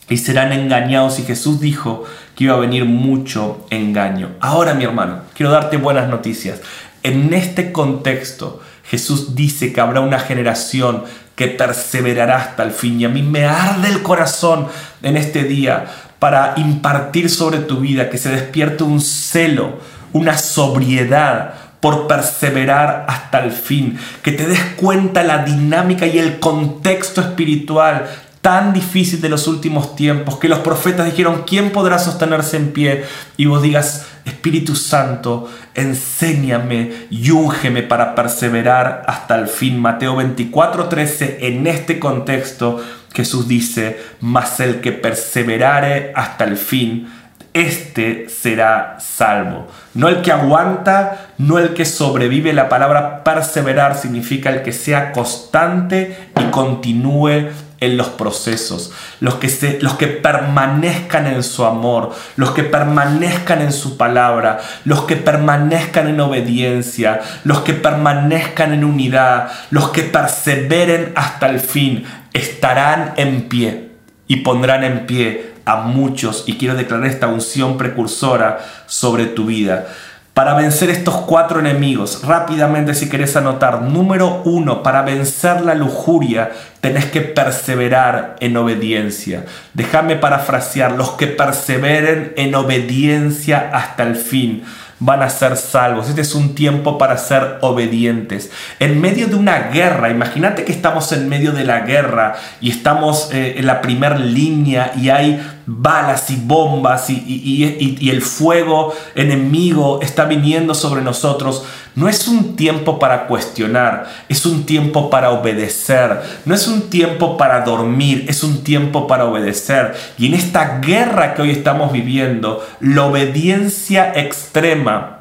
Y 0.10 0.18
serán 0.18 0.52
engañados. 0.52 1.20
Y 1.20 1.24
Jesús 1.24 1.62
dijo 1.62 2.04
iba 2.44 2.56
a 2.56 2.60
venir 2.60 2.86
mucho 2.86 3.66
engaño. 3.70 4.32
Ahora, 4.40 4.74
mi 4.74 4.84
hermano, 4.84 5.22
quiero 5.36 5.52
darte 5.52 5.78
buenas 5.78 6.10
noticias. 6.10 6.60
En 7.04 7.34
este 7.34 7.72
contexto, 7.72 8.62
Jesús 8.84 9.36
dice 9.36 9.74
que 9.74 9.82
habrá 9.82 10.02
una 10.02 10.20
generación 10.20 11.04
que 11.36 11.48
perseverará 11.48 12.38
hasta 12.38 12.64
el 12.64 12.72
fin. 12.72 13.00
Y 13.02 13.06
a 13.06 13.10
mí 13.10 13.24
me 13.24 13.46
arde 13.46 13.90
el 13.90 14.04
corazón 14.04 14.68
en 15.02 15.18
este 15.18 15.44
día 15.44 15.86
para 16.20 16.54
impartir 16.58 17.30
sobre 17.30 17.60
tu 17.60 17.80
vida, 17.80 18.10
que 18.10 18.18
se 18.18 18.30
despierte 18.30 18.84
un 18.84 19.02
celo, 19.02 19.80
una 20.14 20.38
sobriedad 20.38 21.56
por 21.80 22.06
perseverar 22.06 23.06
hasta 23.08 23.44
el 23.44 23.52
fin, 23.52 23.98
que 24.22 24.32
te 24.32 24.46
des 24.46 24.62
cuenta 24.76 25.24
la 25.24 25.40
dinámica 25.40 26.06
y 26.06 26.20
el 26.20 26.40
contexto 26.40 27.22
espiritual 27.22 28.08
tan 28.42 28.74
difícil 28.74 29.22
de 29.22 29.30
los 29.30 29.48
últimos 29.48 29.96
tiempos, 29.96 30.38
que 30.38 30.50
los 30.50 30.60
profetas 30.60 31.06
dijeron, 31.06 31.44
¿quién 31.46 31.72
podrá 31.72 32.00
sostenerse 32.00 32.58
en 32.58 32.74
pie? 32.74 33.06
Y 33.38 33.46
vos 33.46 33.62
digas, 33.62 34.08
Espíritu 34.26 34.76
Santo, 34.76 35.50
enséñame 35.76 36.92
y 37.10 37.32
úngeme 37.32 37.84
para 37.84 38.16
perseverar 38.16 39.04
hasta 39.08 39.36
el 39.38 39.48
fin. 39.48 39.80
Mateo 39.80 40.16
24:13, 40.16 41.38
en 41.42 41.68
este 41.68 42.00
contexto, 42.00 42.84
Jesús 43.14 43.48
dice, 43.48 44.00
mas 44.22 44.60
el 44.60 44.82
que 44.82 44.92
perseverare 44.92 46.12
hasta 46.16 46.44
el 46.46 46.58
fin, 46.58 47.12
este 47.54 48.30
será 48.30 48.98
salvo. 49.00 49.68
No 49.94 50.08
el 50.08 50.22
que 50.22 50.32
aguanta, 50.32 51.32
no 51.38 51.60
el 51.60 51.74
que 51.74 51.86
sobrevive. 51.86 52.54
La 52.54 52.70
palabra 52.70 53.24
perseverar 53.24 53.98
significa 53.98 54.50
el 54.50 54.64
que 54.64 54.72
sea 54.72 55.12
constante 55.12 56.30
y 56.40 56.44
continúe 56.46 57.50
en 57.82 57.98
los 57.98 58.10
procesos, 58.10 58.92
los 59.20 59.36
que, 59.36 59.50
se, 59.50 59.80
los 59.82 59.96
que 59.96 60.08
permanezcan 60.08 61.26
en 61.26 61.44
su 61.44 61.66
amor, 61.66 62.14
los 62.36 62.52
que 62.52 62.64
permanezcan 62.64 63.62
en 63.62 63.74
su 63.74 63.98
palabra, 63.98 64.60
los 64.86 65.02
que 65.02 65.16
permanezcan 65.16 66.08
en 66.08 66.22
obediencia, 66.22 67.22
los 67.44 67.62
que 67.62 67.74
permanezcan 67.74 68.74
en 68.74 68.86
unidad, 68.86 69.52
los 69.72 69.90
que 69.90 70.04
perseveren 70.04 71.12
hasta 71.16 71.50
el 71.50 71.60
fin, 71.60 72.06
estarán 72.34 73.14
en 73.18 73.50
pie 73.50 73.92
y 74.28 74.38
pondrán 74.38 74.84
en 74.84 75.08
pie 75.08 75.52
a 75.66 75.78
muchos 75.78 76.44
y 76.48 76.58
quiero 76.58 76.76
declarar 76.76 77.08
esta 77.08 77.28
unción 77.28 77.78
precursora 77.78 78.60
sobre 78.86 79.26
tu 79.26 79.48
vida. 79.48 79.88
Para 80.34 80.54
vencer 80.54 80.90
estos 80.90 81.16
cuatro 81.16 81.60
enemigos, 81.60 82.22
rápidamente 82.24 82.94
si 82.94 83.10
querés 83.10 83.36
anotar, 83.36 83.82
número 83.82 84.42
uno, 84.46 84.82
para 84.82 85.02
vencer 85.02 85.60
la 85.62 85.76
lujuria 85.76 86.52
tenés 86.80 87.06
que 87.06 87.20
perseverar 87.20 88.38
en 88.40 88.56
obediencia. 88.56 89.46
Déjame 89.74 90.16
parafrasear, 90.16 90.94
los 90.94 91.12
que 91.12 91.28
perseveren 91.28 92.32
en 92.38 92.56
obediencia 92.56 93.72
hasta 93.74 94.04
el 94.04 94.16
fin 94.16 94.64
van 95.02 95.24
a 95.24 95.30
ser 95.30 95.58
salvos. 95.58 96.08
Este 96.08 96.22
es 96.22 96.36
un 96.36 96.54
tiempo 96.54 96.98
para 96.98 97.18
ser 97.18 97.58
obedientes. 97.62 98.52
En 98.80 99.02
medio 99.02 99.28
de 99.28 99.36
una 99.36 99.70
guerra, 99.70 100.12
imagínate 100.12 100.64
que 100.64 100.72
estamos 100.72 101.12
en 101.12 101.28
medio 101.28 101.52
de 101.52 101.66
la 101.66 101.82
guerra 101.82 102.36
y 102.62 102.70
estamos 102.70 103.32
eh, 103.34 103.56
en 103.58 103.66
la 103.66 103.82
primera 103.82 104.16
línea 104.18 104.94
y 104.96 105.10
hay 105.10 105.42
balas 105.80 106.30
y 106.30 106.36
bombas 106.36 107.10
y, 107.10 108.10
el 108.10 108.22
fuego 108.22 108.94
enemigo 109.16 110.00
está 110.02 110.26
viniendo 110.26 110.74
sobre 110.74 111.02
nosotros, 111.02 111.64
no 111.96 112.10
es 112.10 112.28
un 112.28 112.56
tiempo 112.56 113.00
para 113.00 113.28
cuestionar, 113.28 114.08
es 114.28 114.46
un 114.46 114.66
tiempo 114.66 115.10
para 115.10 115.32
obedecer, 115.32 116.22
no 116.46 116.56
es 116.56 116.68
un 116.68 116.90
tiempo 116.90 117.38
para 117.38 117.62
dormir, 117.62 118.26
es 118.28 118.44
un 118.44 118.64
tiempo 118.64 119.08
para 119.08 119.26
obedecer. 119.26 119.94
Y 120.18 120.28
en 120.28 120.34
esta 120.34 120.80
guerra 120.80 121.34
que 121.34 121.42
hoy 121.42 121.52
estamos 121.52 121.92
viviendo, 121.92 122.66
la 122.80 123.06
obediencia 123.06 124.12
extrema 124.16 125.21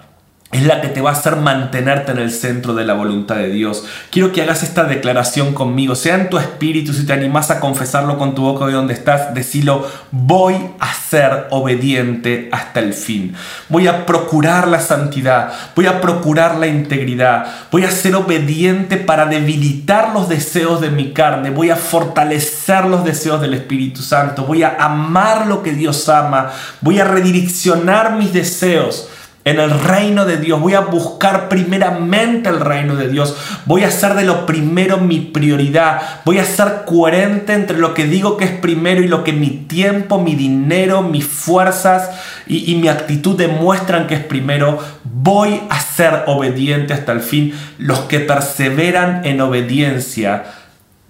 es 0.52 0.66
la 0.66 0.80
que 0.80 0.88
te 0.88 1.00
va 1.00 1.10
a 1.10 1.12
hacer 1.12 1.36
mantenerte 1.36 2.10
en 2.10 2.18
el 2.18 2.32
centro 2.32 2.74
de 2.74 2.84
la 2.84 2.94
voluntad 2.94 3.36
de 3.36 3.50
Dios. 3.50 3.84
Quiero 4.10 4.32
que 4.32 4.42
hagas 4.42 4.64
esta 4.64 4.82
declaración 4.82 5.54
conmigo, 5.54 5.94
sea 5.94 6.16
en 6.16 6.28
tu 6.28 6.38
espíritu, 6.38 6.92
si 6.92 7.06
te 7.06 7.12
animas 7.12 7.52
a 7.52 7.60
confesarlo 7.60 8.18
con 8.18 8.34
tu 8.34 8.42
boca 8.42 8.66
de 8.66 8.72
donde 8.72 8.94
estás, 8.94 9.32
decilo, 9.32 9.86
voy 10.10 10.56
a 10.80 10.92
ser 10.92 11.46
obediente 11.50 12.48
hasta 12.50 12.80
el 12.80 12.94
fin. 12.94 13.36
Voy 13.68 13.86
a 13.86 14.06
procurar 14.06 14.66
la 14.66 14.80
santidad, 14.80 15.52
voy 15.76 15.86
a 15.86 16.00
procurar 16.00 16.56
la 16.56 16.66
integridad, 16.66 17.46
voy 17.70 17.84
a 17.84 17.90
ser 17.92 18.16
obediente 18.16 18.96
para 18.96 19.26
debilitar 19.26 20.12
los 20.12 20.28
deseos 20.28 20.80
de 20.80 20.90
mi 20.90 21.12
carne, 21.12 21.50
voy 21.50 21.70
a 21.70 21.76
fortalecer 21.76 22.86
los 22.86 23.04
deseos 23.04 23.40
del 23.40 23.54
Espíritu 23.54 24.02
Santo, 24.02 24.46
voy 24.46 24.64
a 24.64 24.74
amar 24.80 25.46
lo 25.46 25.62
que 25.62 25.74
Dios 25.74 26.08
ama, 26.08 26.50
voy 26.80 26.98
a 26.98 27.04
redireccionar 27.04 28.16
mis 28.16 28.32
deseos 28.32 29.08
en 29.50 29.60
el 29.60 29.70
reino 29.80 30.24
de 30.24 30.36
Dios. 30.36 30.60
Voy 30.60 30.74
a 30.74 30.80
buscar 30.80 31.48
primeramente 31.48 32.48
el 32.48 32.60
reino 32.60 32.96
de 32.96 33.08
Dios. 33.08 33.36
Voy 33.66 33.84
a 33.84 33.88
hacer 33.88 34.14
de 34.14 34.24
lo 34.24 34.46
primero 34.46 34.98
mi 34.98 35.20
prioridad. 35.20 36.00
Voy 36.24 36.38
a 36.38 36.44
ser 36.44 36.82
coherente 36.86 37.52
entre 37.52 37.78
lo 37.78 37.94
que 37.94 38.04
digo 38.04 38.36
que 38.36 38.44
es 38.44 38.52
primero 38.52 39.02
y 39.02 39.08
lo 39.08 39.24
que 39.24 39.32
mi 39.32 39.50
tiempo, 39.50 40.20
mi 40.20 40.34
dinero, 40.34 41.02
mis 41.02 41.26
fuerzas 41.26 42.10
y, 42.46 42.70
y 42.70 42.76
mi 42.76 42.88
actitud 42.88 43.36
demuestran 43.36 44.06
que 44.06 44.14
es 44.14 44.24
primero. 44.24 44.78
Voy 45.04 45.60
a 45.68 45.80
ser 45.80 46.24
obediente 46.26 46.94
hasta 46.94 47.12
el 47.12 47.20
fin. 47.20 47.52
Los 47.78 48.00
que 48.00 48.20
perseveran 48.20 49.24
en 49.24 49.40
obediencia 49.40 50.44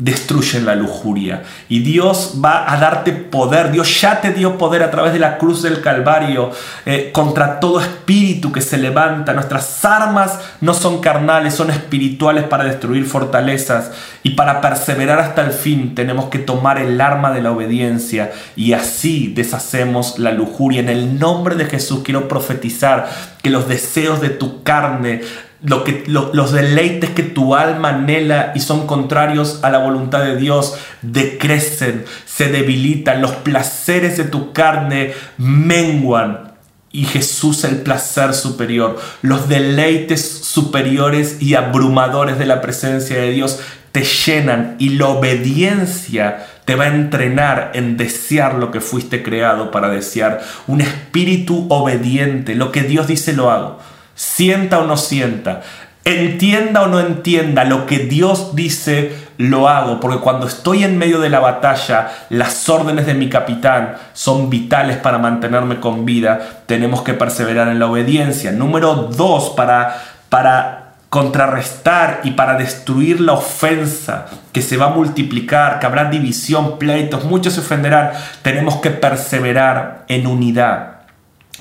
destruyen 0.01 0.65
la 0.65 0.75
lujuria. 0.75 1.43
Y 1.69 1.81
Dios 1.81 2.41
va 2.43 2.73
a 2.73 2.79
darte 2.79 3.13
poder. 3.13 3.71
Dios 3.71 4.01
ya 4.01 4.21
te 4.21 4.33
dio 4.33 4.57
poder 4.57 4.83
a 4.83 4.91
través 4.91 5.13
de 5.13 5.19
la 5.19 5.37
cruz 5.37 5.63
del 5.63 5.83
Calvario 5.83 6.51
eh, 6.87 7.11
contra 7.13 7.61
todo 7.61 7.81
espíritu 7.81 8.51
que 8.51 8.63
se 8.63 8.79
levanta. 8.79 9.35
Nuestras 9.35 9.85
armas 9.85 10.41
no 10.63 10.73
son 10.73 11.01
carnales, 11.01 11.55
son 11.55 11.71
espirituales 11.71 12.45
para 12.45 12.65
destruir 12.65 13.05
fortalezas. 13.05 13.93
Y 14.23 14.31
para 14.31 14.61
perseverar 14.63 15.19
hasta 15.19 15.45
el 15.45 15.53
fin 15.53 15.95
tenemos 15.95 16.31
que 16.31 16.39
tomar 16.39 16.79
el 16.79 17.01
arma 17.01 17.31
de 17.31 17.43
la 17.43 17.53
obediencia 17.53 18.33
y 18.57 18.73
así 18.73 19.33
deshacemos 19.35 20.19
la 20.19 20.33
lujuria. 20.33 20.81
En 20.81 20.89
el 20.89 21.19
nombre 21.19 21.57
de 21.57 21.67
Jesús 21.67 22.01
quiero 22.05 22.27
profetizar 22.27 23.09
que 23.43 23.51
los 23.51 23.69
deseos 23.69 24.21
de 24.21 24.31
tu 24.31 24.63
carne 24.63 25.21
lo 25.63 25.85
que, 25.85 26.05
los 26.07 26.53
deleites 26.53 27.11
que 27.11 27.23
tu 27.23 27.55
alma 27.55 27.91
anhela 27.91 28.53
y 28.55 28.61
son 28.61 28.87
contrarios 28.87 29.61
a 29.63 29.71
la 29.71 29.79
voluntad 29.79 30.23
de 30.23 30.37
Dios 30.37 30.75
decrecen, 31.03 32.05
se 32.25 32.49
debilitan, 32.49 33.21
los 33.21 33.33
placeres 33.33 34.17
de 34.17 34.25
tu 34.25 34.53
carne 34.53 35.13
menguan 35.37 36.53
y 36.93 37.05
Jesús 37.05 37.65
el 37.65 37.83
placer 37.83 38.35
superior, 38.35 38.99
los 39.23 39.49
deleites 39.49 40.23
superiores 40.23 41.41
y 41.41 41.55
abrumadores 41.55 42.39
de 42.39 42.47
la 42.47 42.61
presencia 42.61 43.17
de 43.17 43.31
Dios 43.31 43.61
te 43.93 44.03
llenan 44.03 44.77
y 44.79 44.91
la 44.91 45.09
obediencia 45.09 46.47
te 46.65 46.75
va 46.75 46.85
a 46.85 46.95
entrenar 46.95 47.73
en 47.75 47.97
desear 47.97 48.55
lo 48.55 48.71
que 48.71 48.81
fuiste 48.81 49.23
creado 49.23 49.71
para 49.71 49.91
desear, 49.91 50.41
un 50.67 50.81
espíritu 50.81 51.67
obediente, 51.69 52.55
lo 52.55 52.73
que 52.73 52.83
Dios 52.83 53.07
dice 53.09 53.35
lo 53.35 53.51
hago 53.51 53.79
sienta 54.21 54.81
o 54.81 54.87
no 54.87 54.99
sienta, 54.99 55.63
entienda 56.05 56.83
o 56.83 56.89
no 56.89 57.01
entienda 57.01 57.65
lo 57.65 57.87
que 57.87 58.01
Dios 58.01 58.55
dice, 58.55 59.17
lo 59.39 59.67
hago, 59.67 59.99
porque 59.99 60.19
cuando 60.19 60.47
estoy 60.47 60.85
en 60.85 60.99
medio 60.99 61.21
de 61.21 61.31
la 61.31 61.41
batalla, 61.41 62.11
las 62.29 62.69
órdenes 62.69 63.07
de 63.07 63.15
mi 63.15 63.31
capitán 63.31 63.95
son 64.13 64.51
vitales 64.51 64.99
para 64.99 65.17
mantenerme 65.17 65.81
con 65.81 66.05
vida, 66.05 66.39
tenemos 66.67 67.01
que 67.01 67.15
perseverar 67.15 67.69
en 67.69 67.79
la 67.79 67.87
obediencia. 67.87 68.53
Número 68.53 68.95
dos, 68.95 69.55
para, 69.57 70.03
para 70.29 70.97
contrarrestar 71.09 72.21
y 72.23 72.33
para 72.33 72.59
destruir 72.59 73.23
la 73.23 73.33
ofensa 73.33 74.27
que 74.53 74.61
se 74.61 74.77
va 74.77 74.89
a 74.89 74.95
multiplicar, 74.95 75.79
que 75.79 75.87
habrá 75.87 76.11
división, 76.11 76.79
pleitos, 76.79 77.25
muchos 77.25 77.55
se 77.55 77.61
ofenderán, 77.61 78.11
tenemos 78.43 78.77
que 78.77 78.91
perseverar 78.91 80.05
en 80.09 80.27
unidad. 80.27 80.90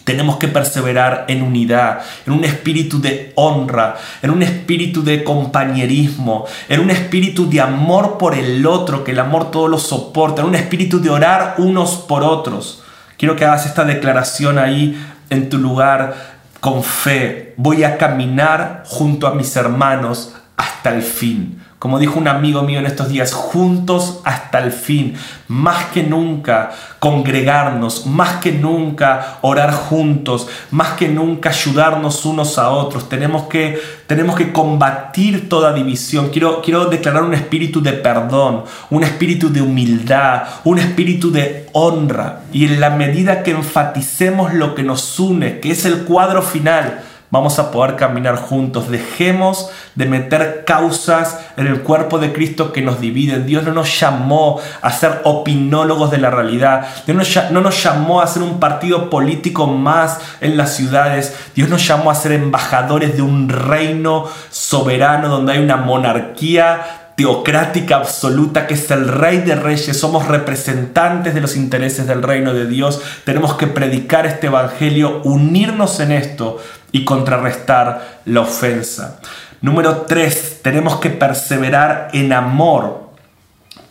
Tenemos 0.03 0.37
que 0.37 0.47
perseverar 0.47 1.25
en 1.27 1.43
unidad, 1.43 2.01
en 2.25 2.33
un 2.33 2.43
espíritu 2.43 2.99
de 2.99 3.31
honra, 3.35 3.95
en 4.21 4.31
un 4.31 4.41
espíritu 4.41 5.03
de 5.03 5.23
compañerismo, 5.23 6.45
en 6.67 6.79
un 6.79 6.89
espíritu 6.89 7.47
de 7.49 7.61
amor 7.61 8.17
por 8.17 8.33
el 8.33 8.65
otro, 8.65 9.03
que 9.03 9.11
el 9.11 9.19
amor 9.19 9.51
todo 9.51 9.67
lo 9.67 9.77
soporta, 9.77 10.41
en 10.41 10.47
un 10.47 10.55
espíritu 10.55 10.99
de 10.99 11.09
orar 11.09 11.55
unos 11.59 11.95
por 11.95 12.23
otros. 12.23 12.81
Quiero 13.17 13.35
que 13.35 13.45
hagas 13.45 13.65
esta 13.65 13.83
declaración 13.83 14.57
ahí 14.57 14.99
en 15.29 15.49
tu 15.49 15.57
lugar 15.57 16.39
con 16.59 16.83
fe. 16.83 17.53
Voy 17.57 17.83
a 17.83 17.97
caminar 17.97 18.83
junto 18.87 19.27
a 19.27 19.35
mis 19.35 19.55
hermanos 19.55 20.33
hasta 20.57 20.95
el 20.95 21.01
fin. 21.01 21.61
Como 21.79 21.97
dijo 21.97 22.19
un 22.19 22.27
amigo 22.27 22.63
mío 22.63 22.79
en 22.79 22.85
estos 22.85 23.07
días, 23.07 23.31
juntos 23.31 24.19
hasta 24.25 24.59
el 24.59 24.73
fin, 24.73 25.15
más 25.47 25.85
que 25.85 26.03
nunca 26.03 26.71
congregarnos, 26.99 28.05
más 28.05 28.41
que 28.41 28.51
nunca 28.51 29.37
orar 29.39 29.71
juntos, 29.71 30.49
más 30.71 30.89
que 30.97 31.07
nunca 31.07 31.51
ayudarnos 31.51 32.25
unos 32.25 32.57
a 32.57 32.69
otros. 32.71 33.07
Tenemos 33.07 33.43
que, 33.43 33.79
tenemos 34.07 34.35
que 34.35 34.51
combatir 34.51 35.47
toda 35.47 35.71
división. 35.71 36.31
Quiero, 36.33 36.61
quiero 36.61 36.87
declarar 36.87 37.23
un 37.23 37.33
espíritu 37.33 37.81
de 37.81 37.93
perdón, 37.93 38.65
un 38.89 39.05
espíritu 39.05 39.49
de 39.49 39.61
humildad, 39.61 40.43
un 40.65 40.79
espíritu 40.79 41.31
de 41.31 41.69
honra. 41.71 42.41
Y 42.51 42.65
en 42.65 42.81
la 42.81 42.89
medida 42.89 43.41
que 43.41 43.51
enfaticemos 43.51 44.53
lo 44.53 44.75
que 44.75 44.83
nos 44.83 45.17
une, 45.17 45.61
que 45.61 45.71
es 45.71 45.85
el 45.85 46.03
cuadro 46.03 46.41
final, 46.41 47.03
vamos 47.31 47.59
a 47.59 47.71
poder 47.71 47.95
caminar 47.95 48.35
juntos. 48.35 48.89
Dejemos 48.89 49.69
de 49.95 50.05
meter 50.05 50.63
causas 50.65 51.39
en 51.57 51.67
el 51.67 51.81
cuerpo 51.81 52.19
de 52.19 52.33
Cristo 52.33 52.71
que 52.73 52.81
nos 52.81 52.99
dividen. 52.99 53.45
Dios 53.45 53.63
no 53.63 53.73
nos 53.73 53.99
llamó 53.99 54.59
a 54.81 54.91
ser 54.91 55.21
opinólogos 55.23 56.11
de 56.11 56.17
la 56.17 56.29
realidad. 56.29 56.87
Dios 57.05 57.39
no 57.51 57.61
nos 57.61 57.83
llamó 57.83 58.21
a 58.21 58.27
ser 58.27 58.43
un 58.43 58.59
partido 58.59 59.09
político 59.09 59.67
más 59.67 60.19
en 60.41 60.57
las 60.57 60.75
ciudades. 60.75 61.35
Dios 61.55 61.69
nos 61.69 61.85
llamó 61.87 62.11
a 62.11 62.15
ser 62.15 62.31
embajadores 62.31 63.15
de 63.15 63.21
un 63.21 63.49
reino 63.49 64.25
soberano 64.49 65.27
donde 65.29 65.53
hay 65.53 65.59
una 65.59 65.77
monarquía 65.77 66.99
teocrática 67.19 67.97
absoluta 67.97 68.65
que 68.65 68.75
es 68.75 68.89
el 68.91 69.09
rey 69.09 69.39
de 69.39 69.53
reyes, 69.53 69.99
somos 69.99 70.29
representantes 70.29 71.33
de 71.33 71.41
los 71.41 71.57
intereses 71.57 72.07
del 72.07 72.23
reino 72.23 72.53
de 72.53 72.65
Dios, 72.65 73.01
tenemos 73.25 73.55
que 73.55 73.67
predicar 73.67 74.25
este 74.25 74.47
evangelio, 74.47 75.19
unirnos 75.25 75.99
en 75.99 76.13
esto 76.13 76.59
y 76.91 77.05
contrarrestar 77.05 78.21
la 78.25 78.41
ofensa. 78.41 79.19
Número 79.61 80.01
3, 80.01 80.61
tenemos 80.63 80.99
que 80.99 81.09
perseverar 81.09 82.09
en 82.13 82.33
amor 82.33 83.09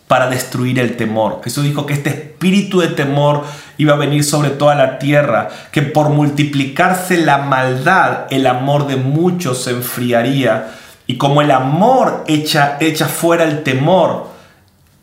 para 0.09 0.31
destruir 0.31 0.79
el 0.79 0.97
temor. 0.97 1.43
Jesús 1.45 1.65
dijo 1.65 1.85
que 1.85 1.93
este 1.93 2.11
espíritu 2.11 2.81
de 2.81 2.89
temor 2.89 3.45
iba 3.77 3.93
a 3.93 3.99
venir 3.99 4.25
sobre 4.25 4.51
toda 4.51 4.75
la 4.75 4.99
tierra, 4.99 5.51
que 5.71 5.83
por 5.83 6.09
multiplicarse 6.09 7.19
la 7.19 7.39
maldad, 7.39 8.27
el 8.31 8.47
amor 8.47 8.87
de 8.87 8.97
muchos 8.97 9.63
se 9.63 9.71
enfriaría 9.71 10.71
y 11.07 11.17
como 11.17 11.43
el 11.43 11.51
amor 11.51 12.25
echa, 12.27 12.79
echa 12.81 13.07
fuera 13.07 13.45
el 13.45 13.63
temor, 13.63 14.29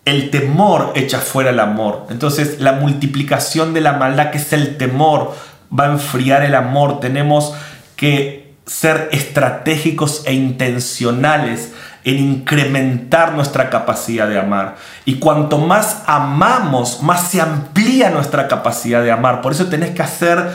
el 0.05 0.31
temor 0.31 0.91
echa 0.95 1.19
fuera 1.19 1.51
el 1.51 1.59
amor. 1.59 2.07
Entonces 2.09 2.59
la 2.59 2.73
multiplicación 2.73 3.73
de 3.73 3.81
la 3.81 3.93
maldad, 3.93 4.31
que 4.31 4.39
es 4.39 4.53
el 4.53 4.77
temor, 4.77 5.33
va 5.77 5.85
a 5.85 5.91
enfriar 5.91 6.43
el 6.43 6.55
amor. 6.55 6.99
Tenemos 6.99 7.53
que 7.95 8.55
ser 8.65 9.09
estratégicos 9.11 10.23
e 10.25 10.33
intencionales 10.33 11.71
en 12.03 12.19
incrementar 12.19 13.33
nuestra 13.33 13.69
capacidad 13.69 14.27
de 14.27 14.39
amar. 14.39 14.75
Y 15.05 15.15
cuanto 15.15 15.57
más 15.57 16.03
amamos, 16.05 17.01
más 17.01 17.29
se 17.29 17.41
amplía 17.41 18.09
nuestra 18.09 18.47
capacidad 18.47 19.03
de 19.03 19.11
amar. 19.11 19.41
Por 19.41 19.51
eso 19.51 19.67
tenés 19.67 19.91
que 19.91 20.03
hacer 20.03 20.49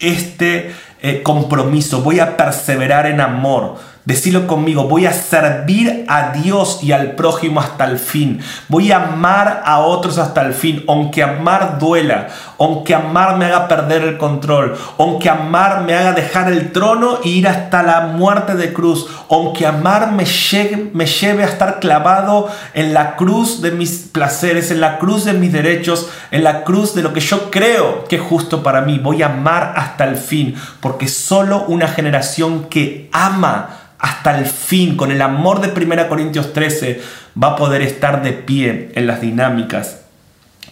este 0.00 0.74
eh, 1.02 1.22
compromiso. 1.22 2.02
Voy 2.02 2.20
a 2.20 2.36
perseverar 2.36 3.06
en 3.06 3.20
amor 3.20 3.78
Decilo 4.06 4.46
conmigo, 4.46 4.84
voy 4.84 5.04
a 5.04 5.12
servir 5.12 6.04
a 6.06 6.30
Dios 6.30 6.78
y 6.80 6.92
al 6.92 7.16
prójimo 7.16 7.58
hasta 7.58 7.86
el 7.86 7.98
fin. 7.98 8.40
Voy 8.68 8.92
a 8.92 9.02
amar 9.02 9.64
a 9.66 9.80
otros 9.80 10.18
hasta 10.18 10.42
el 10.42 10.54
fin, 10.54 10.84
aunque 10.86 11.24
amar 11.24 11.80
duela, 11.80 12.28
aunque 12.58 12.94
amar 12.94 13.36
me 13.36 13.44
haga 13.44 13.68
perder 13.68 14.02
el 14.02 14.18
control, 14.18 14.76
aunque 14.98 15.28
amar 15.28 15.82
me 15.82 15.94
haga 15.94 16.12
dejar 16.12 16.50
el 16.50 16.72
trono 16.72 17.18
e 17.24 17.28
ir 17.28 17.48
hasta 17.48 17.82
la 17.82 18.00
muerte 18.00 18.54
de 18.54 18.72
cruz, 18.72 19.06
aunque 19.30 19.66
amar 19.66 20.12
me 20.12 20.24
lleve, 20.24 20.90
me 20.92 21.06
lleve 21.06 21.42
a 21.42 21.46
estar 21.46 21.80
clavado 21.80 22.48
en 22.74 22.94
la 22.94 23.16
cruz 23.16 23.60
de 23.60 23.70
mis 23.70 24.08
placeres, 24.12 24.70
en 24.70 24.80
la 24.80 24.98
cruz 24.98 25.24
de 25.24 25.34
mis 25.34 25.52
derechos, 25.52 26.08
en 26.30 26.44
la 26.44 26.64
cruz 26.64 26.94
de 26.94 27.02
lo 27.02 27.12
que 27.12 27.20
yo 27.20 27.50
creo 27.50 28.04
que 28.04 28.16
es 28.16 28.22
justo 28.22 28.62
para 28.62 28.80
mí. 28.80 28.98
Voy 28.98 29.22
a 29.22 29.26
amar 29.26 29.74
hasta 29.76 30.04
el 30.04 30.16
fin, 30.16 30.54
porque 30.80 31.08
solo 31.08 31.64
una 31.68 31.88
generación 31.88 32.64
que 32.64 33.08
ama 33.12 33.68
hasta 33.98 34.38
el 34.38 34.46
fin, 34.46 34.96
con 34.96 35.10
el 35.10 35.22
amor 35.22 35.60
de 35.60 35.68
1 35.68 36.08
Corintios 36.08 36.52
13, 36.52 37.02
va 37.42 37.48
a 37.48 37.56
poder 37.56 37.82
estar 37.82 38.22
de 38.22 38.32
pie 38.32 38.90
en 38.94 39.06
las 39.06 39.20
dinámicas 39.20 40.00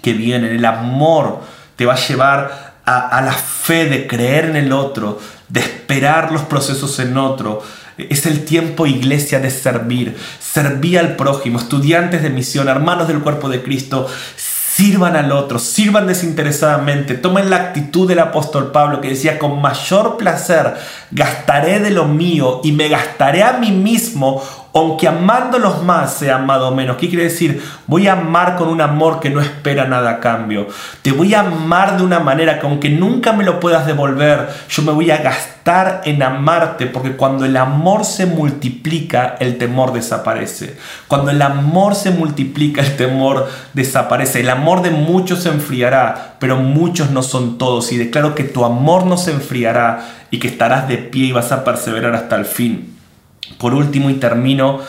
que 0.03 0.13
vienen. 0.13 0.55
El 0.55 0.65
amor 0.65 1.41
te 1.77 1.87
va 1.87 1.95
a 1.95 2.07
llevar 2.07 2.75
a, 2.85 3.23
la 3.23 3.33
fe 3.33 3.87
de 3.87 4.07
creer 4.07 4.47
en 4.47 4.57
el 4.57 4.73
otro, 4.73 5.19
de 5.49 5.61
esperar 5.61 6.33
los 6.33 6.43
procesos 6.43 6.99
en 6.99 7.17
otro. 7.17 7.63
Es 7.97 8.27
el 8.27 8.45
tiempo, 8.45 8.87
iglesia, 8.87 9.41
de 9.41 9.51
servir. 9.51 10.17
Servir 10.41 10.99
al 10.99 11.17
prójimo, 11.17 11.59
estudiantes 11.59 12.23
de 12.23 12.31
misión, 12.31 12.69
hermanos 12.69 13.09
del 13.09 13.21
cuerpo 13.21 13.49
de 13.49 13.63
Cristo 13.63 14.09
sirvan 14.75 15.15
al 15.15 15.31
otro, 15.31 15.61
sirvan 15.61 16.09
desinteresadamente, 16.09 17.15
tomen 17.15 17.49
la 17.49 17.57
actitud 17.57 18.09
del 18.09 18.19
apóstol 18.19 18.73
Pablo 18.73 19.01
que 19.01 19.11
decía, 19.11 19.39
con 19.39 19.61
mayor 19.61 20.17
placer 20.17 20.75
gastaré 21.13 21.79
de 21.79 21.93
lo 21.93 22.07
mío 22.07 22.61
y 22.65 22.73
me 22.73 22.89
gastaré 22.89 23.45
a 23.45 23.53
mí 23.53 23.71
mismo 23.71 24.43
aunque 24.75 25.07
amándolos 25.07 25.85
más 25.85 26.15
sea 26.15 26.37
amado 26.37 26.75
menos. 26.75 26.97
¿Qué 26.97 27.09
quiere 27.09 27.25
decir? 27.25 27.63
Voy 27.87 28.09
a 28.09 28.15
amar 28.15 28.57
con 28.57 28.69
un 28.69 28.81
amor 28.81 29.21
que 29.21 29.31
no 29.31 29.41
espera 29.41 29.87
nada 29.87 30.11
a 30.11 30.21
cambio. 30.21 30.67
Te 31.01 31.13
voy 31.13 31.33
a 31.33 31.41
amar 31.41 31.97
de 31.97 32.03
una 32.03 32.19
manera 32.19 32.59
que 32.59 32.67
aunque 32.67 32.91
nunca 32.91 33.33
me 33.33 33.45
lo 33.45 33.61
puedas 33.61 33.87
devolver, 33.87 34.49
yo 34.69 34.83
me 34.83 34.91
voy 34.91 35.13
a 35.13 35.19
gastar 35.19 36.03
en 36.05 36.25
amarte, 36.25 36.87
porque 36.87 37.13
cuando 37.13 37.45
el 37.45 37.57
amor 37.57 38.05
se 38.05 38.27
multiplica, 38.27 39.37
el 39.39 39.59
temor 39.59 39.93
desaparece. 39.93 40.77
Cuando 41.07 41.31
el 41.31 41.41
amor 41.41 41.95
se 41.95 42.11
multiplica, 42.11 42.83
el 42.83 42.97
temor 42.97 43.49
desaparece. 43.75 44.41
El 44.41 44.51
amor 44.51 44.83
de 44.83 44.91
muchos 44.91 45.45
se 45.45 45.51
enfriará, 45.51 46.35
pero 46.41 46.57
muchos 46.57 47.11
no 47.11 47.23
son 47.23 47.59
todos. 47.59 47.93
Y 47.93 47.97
declaro 47.97 48.35
que 48.35 48.43
tu 48.43 48.65
amor 48.65 49.07
no 49.07 49.19
se 49.19 49.31
enfriará 49.31 50.05
y 50.33 50.41
que 50.41 50.49
estarás 50.49 50.89
de 50.89 50.99
pie 50.99 51.27
y 51.27 51.33
vas 51.33 51.53
a 51.53 51.63
perseverar 51.63 52.17
hasta 52.17 52.35
el 52.35 52.45
fin. 52.45 52.94
Por 53.59 53.75
último 53.75 54.11
y 54.11 54.15
termino, 54.15 54.81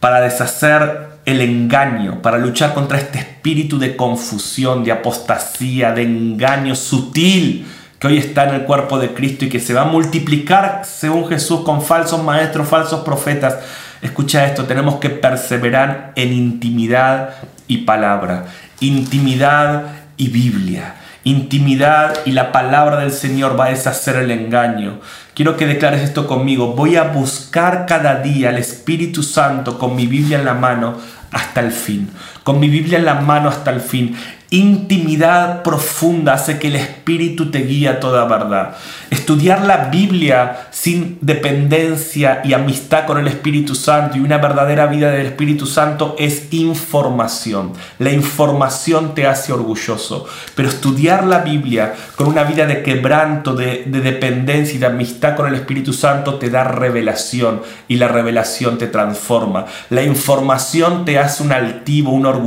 para 0.00 0.20
deshacer 0.20 1.08
el 1.24 1.40
engaño, 1.40 2.22
para 2.22 2.38
luchar 2.38 2.72
contra 2.72 2.98
este 2.98 3.18
espíritu 3.18 3.78
de 3.78 3.96
confusión, 3.96 4.84
de 4.84 4.92
apostasía, 4.92 5.92
de 5.92 6.02
engaño 6.02 6.74
sutil 6.74 7.66
que 7.98 8.06
hoy 8.06 8.18
está 8.18 8.48
en 8.48 8.54
el 8.54 8.62
cuerpo 8.62 8.98
de 8.98 9.12
Cristo 9.12 9.44
y 9.44 9.48
que 9.48 9.60
se 9.60 9.74
va 9.74 9.82
a 9.82 9.86
multiplicar 9.86 10.82
según 10.84 11.28
Jesús 11.28 11.60
con 11.60 11.82
falsos 11.82 12.22
maestros, 12.22 12.68
falsos 12.68 13.00
profetas. 13.00 13.58
Escucha 14.00 14.46
esto, 14.46 14.64
tenemos 14.64 14.96
que 14.96 15.10
perseverar 15.10 16.12
en 16.14 16.32
intimidad 16.32 17.30
y 17.66 17.78
palabra, 17.78 18.46
intimidad 18.80 19.86
y 20.16 20.28
Biblia. 20.28 20.94
Intimidad 21.24 22.14
y 22.24 22.32
la 22.32 22.52
palabra 22.52 23.00
del 23.00 23.10
Señor 23.10 23.58
va 23.58 23.66
a 23.66 23.70
deshacer 23.70 24.16
el 24.16 24.30
engaño. 24.30 25.00
Quiero 25.38 25.56
que 25.56 25.66
declares 25.66 26.02
esto 26.02 26.26
conmigo. 26.26 26.74
Voy 26.74 26.96
a 26.96 27.04
buscar 27.04 27.86
cada 27.86 28.16
día 28.22 28.48
al 28.48 28.58
Espíritu 28.58 29.22
Santo 29.22 29.78
con 29.78 29.94
mi 29.94 30.08
Biblia 30.08 30.40
en 30.40 30.44
la 30.44 30.54
mano 30.54 30.96
hasta 31.30 31.60
el 31.60 31.70
fin. 31.70 32.10
Con 32.48 32.60
mi 32.60 32.70
Biblia 32.70 32.96
en 32.96 33.04
la 33.04 33.20
mano 33.20 33.50
hasta 33.50 33.70
el 33.70 33.82
fin. 33.82 34.16
Intimidad 34.50 35.62
profunda 35.62 36.32
hace 36.32 36.58
que 36.58 36.68
el 36.68 36.76
Espíritu 36.76 37.50
te 37.50 37.58
guíe 37.58 37.86
a 37.86 38.00
toda 38.00 38.24
verdad. 38.24 38.76
Estudiar 39.10 39.66
la 39.66 39.90
Biblia 39.90 40.68
sin 40.70 41.18
dependencia 41.20 42.40
y 42.44 42.54
amistad 42.54 43.04
con 43.04 43.18
el 43.18 43.28
Espíritu 43.28 43.74
Santo 43.74 44.16
y 44.16 44.20
una 44.20 44.38
verdadera 44.38 44.86
vida 44.86 45.10
del 45.10 45.26
Espíritu 45.26 45.66
Santo 45.66 46.16
es 46.18 46.50
información. 46.50 47.74
La 47.98 48.10
información 48.10 49.14
te 49.14 49.26
hace 49.26 49.52
orgulloso. 49.52 50.26
Pero 50.54 50.70
estudiar 50.70 51.26
la 51.26 51.40
Biblia 51.40 51.94
con 52.16 52.28
una 52.28 52.44
vida 52.44 52.66
de 52.66 52.82
quebranto, 52.82 53.54
de, 53.54 53.84
de 53.84 54.00
dependencia 54.00 54.76
y 54.76 54.78
de 54.78 54.86
amistad 54.86 55.36
con 55.36 55.46
el 55.46 55.56
Espíritu 55.56 55.92
Santo 55.92 56.36
te 56.36 56.48
da 56.48 56.64
revelación 56.64 57.60
y 57.86 57.96
la 57.96 58.08
revelación 58.08 58.78
te 58.78 58.86
transforma. 58.86 59.66
La 59.90 60.02
información 60.02 61.04
te 61.04 61.18
hace 61.18 61.42
un 61.42 61.52
altivo, 61.52 62.12
un 62.12 62.24
orgulloso 62.24 62.37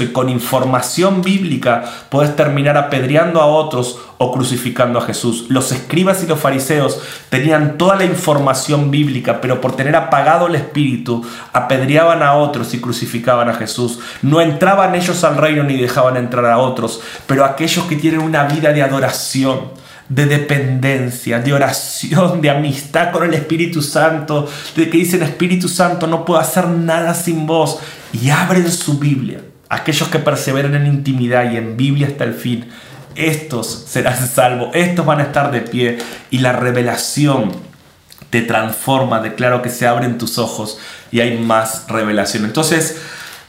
y 0.00 0.06
con 0.12 0.28
información 0.28 1.22
bíblica 1.22 1.84
puedes 2.10 2.34
terminar 2.36 2.76
apedreando 2.76 3.40
a 3.40 3.46
otros 3.46 3.98
o 4.18 4.32
crucificando 4.32 4.98
a 4.98 5.02
Jesús. 5.02 5.46
Los 5.48 5.72
escribas 5.72 6.22
y 6.22 6.26
los 6.26 6.40
fariseos 6.40 7.00
tenían 7.28 7.78
toda 7.78 7.96
la 7.96 8.04
información 8.04 8.90
bíblica, 8.90 9.40
pero 9.40 9.60
por 9.60 9.76
tener 9.76 9.96
apagado 9.96 10.46
el 10.46 10.54
espíritu, 10.54 11.24
apedreaban 11.52 12.22
a 12.22 12.34
otros 12.34 12.74
y 12.74 12.80
crucificaban 12.80 13.48
a 13.48 13.54
Jesús. 13.54 14.00
No 14.22 14.40
entraban 14.40 14.94
ellos 14.94 15.24
al 15.24 15.36
reino 15.36 15.62
ni 15.62 15.76
dejaban 15.76 16.16
entrar 16.16 16.46
a 16.46 16.58
otros, 16.58 17.00
pero 17.26 17.44
aquellos 17.44 17.84
que 17.86 17.96
tienen 17.96 18.20
una 18.20 18.44
vida 18.44 18.72
de 18.72 18.82
adoración, 18.82 19.86
de 20.08 20.26
dependencia, 20.26 21.40
de 21.40 21.52
oración, 21.52 22.40
de 22.40 22.50
amistad 22.50 23.10
con 23.10 23.24
el 23.24 23.34
Espíritu 23.34 23.82
Santo, 23.82 24.48
de 24.76 24.88
que 24.88 24.98
dicen 24.98 25.22
Espíritu 25.22 25.68
Santo, 25.68 26.06
no 26.06 26.24
puedo 26.24 26.40
hacer 26.40 26.68
nada 26.68 27.12
sin 27.14 27.46
vos, 27.46 27.80
y 28.20 28.30
abren 28.30 28.70
su 28.70 28.98
Biblia. 28.98 29.40
Aquellos 29.68 30.08
que 30.08 30.18
perseveran 30.18 30.74
en 30.74 30.86
intimidad 30.86 31.50
y 31.50 31.56
en 31.56 31.76
Biblia 31.76 32.06
hasta 32.06 32.24
el 32.24 32.34
fin, 32.34 32.68
estos 33.14 33.84
serán 33.88 34.26
salvos, 34.34 34.70
estos 34.74 35.04
van 35.04 35.20
a 35.20 35.24
estar 35.24 35.50
de 35.50 35.62
pie 35.62 35.98
y 36.30 36.38
la 36.38 36.52
revelación 36.52 37.52
te 38.30 38.42
transforma, 38.42 39.20
declaro 39.20 39.62
que 39.62 39.70
se 39.70 39.86
abren 39.86 40.18
tus 40.18 40.38
ojos 40.38 40.78
y 41.10 41.20
hay 41.20 41.38
más 41.38 41.84
revelación. 41.88 42.44
Entonces, 42.44 43.00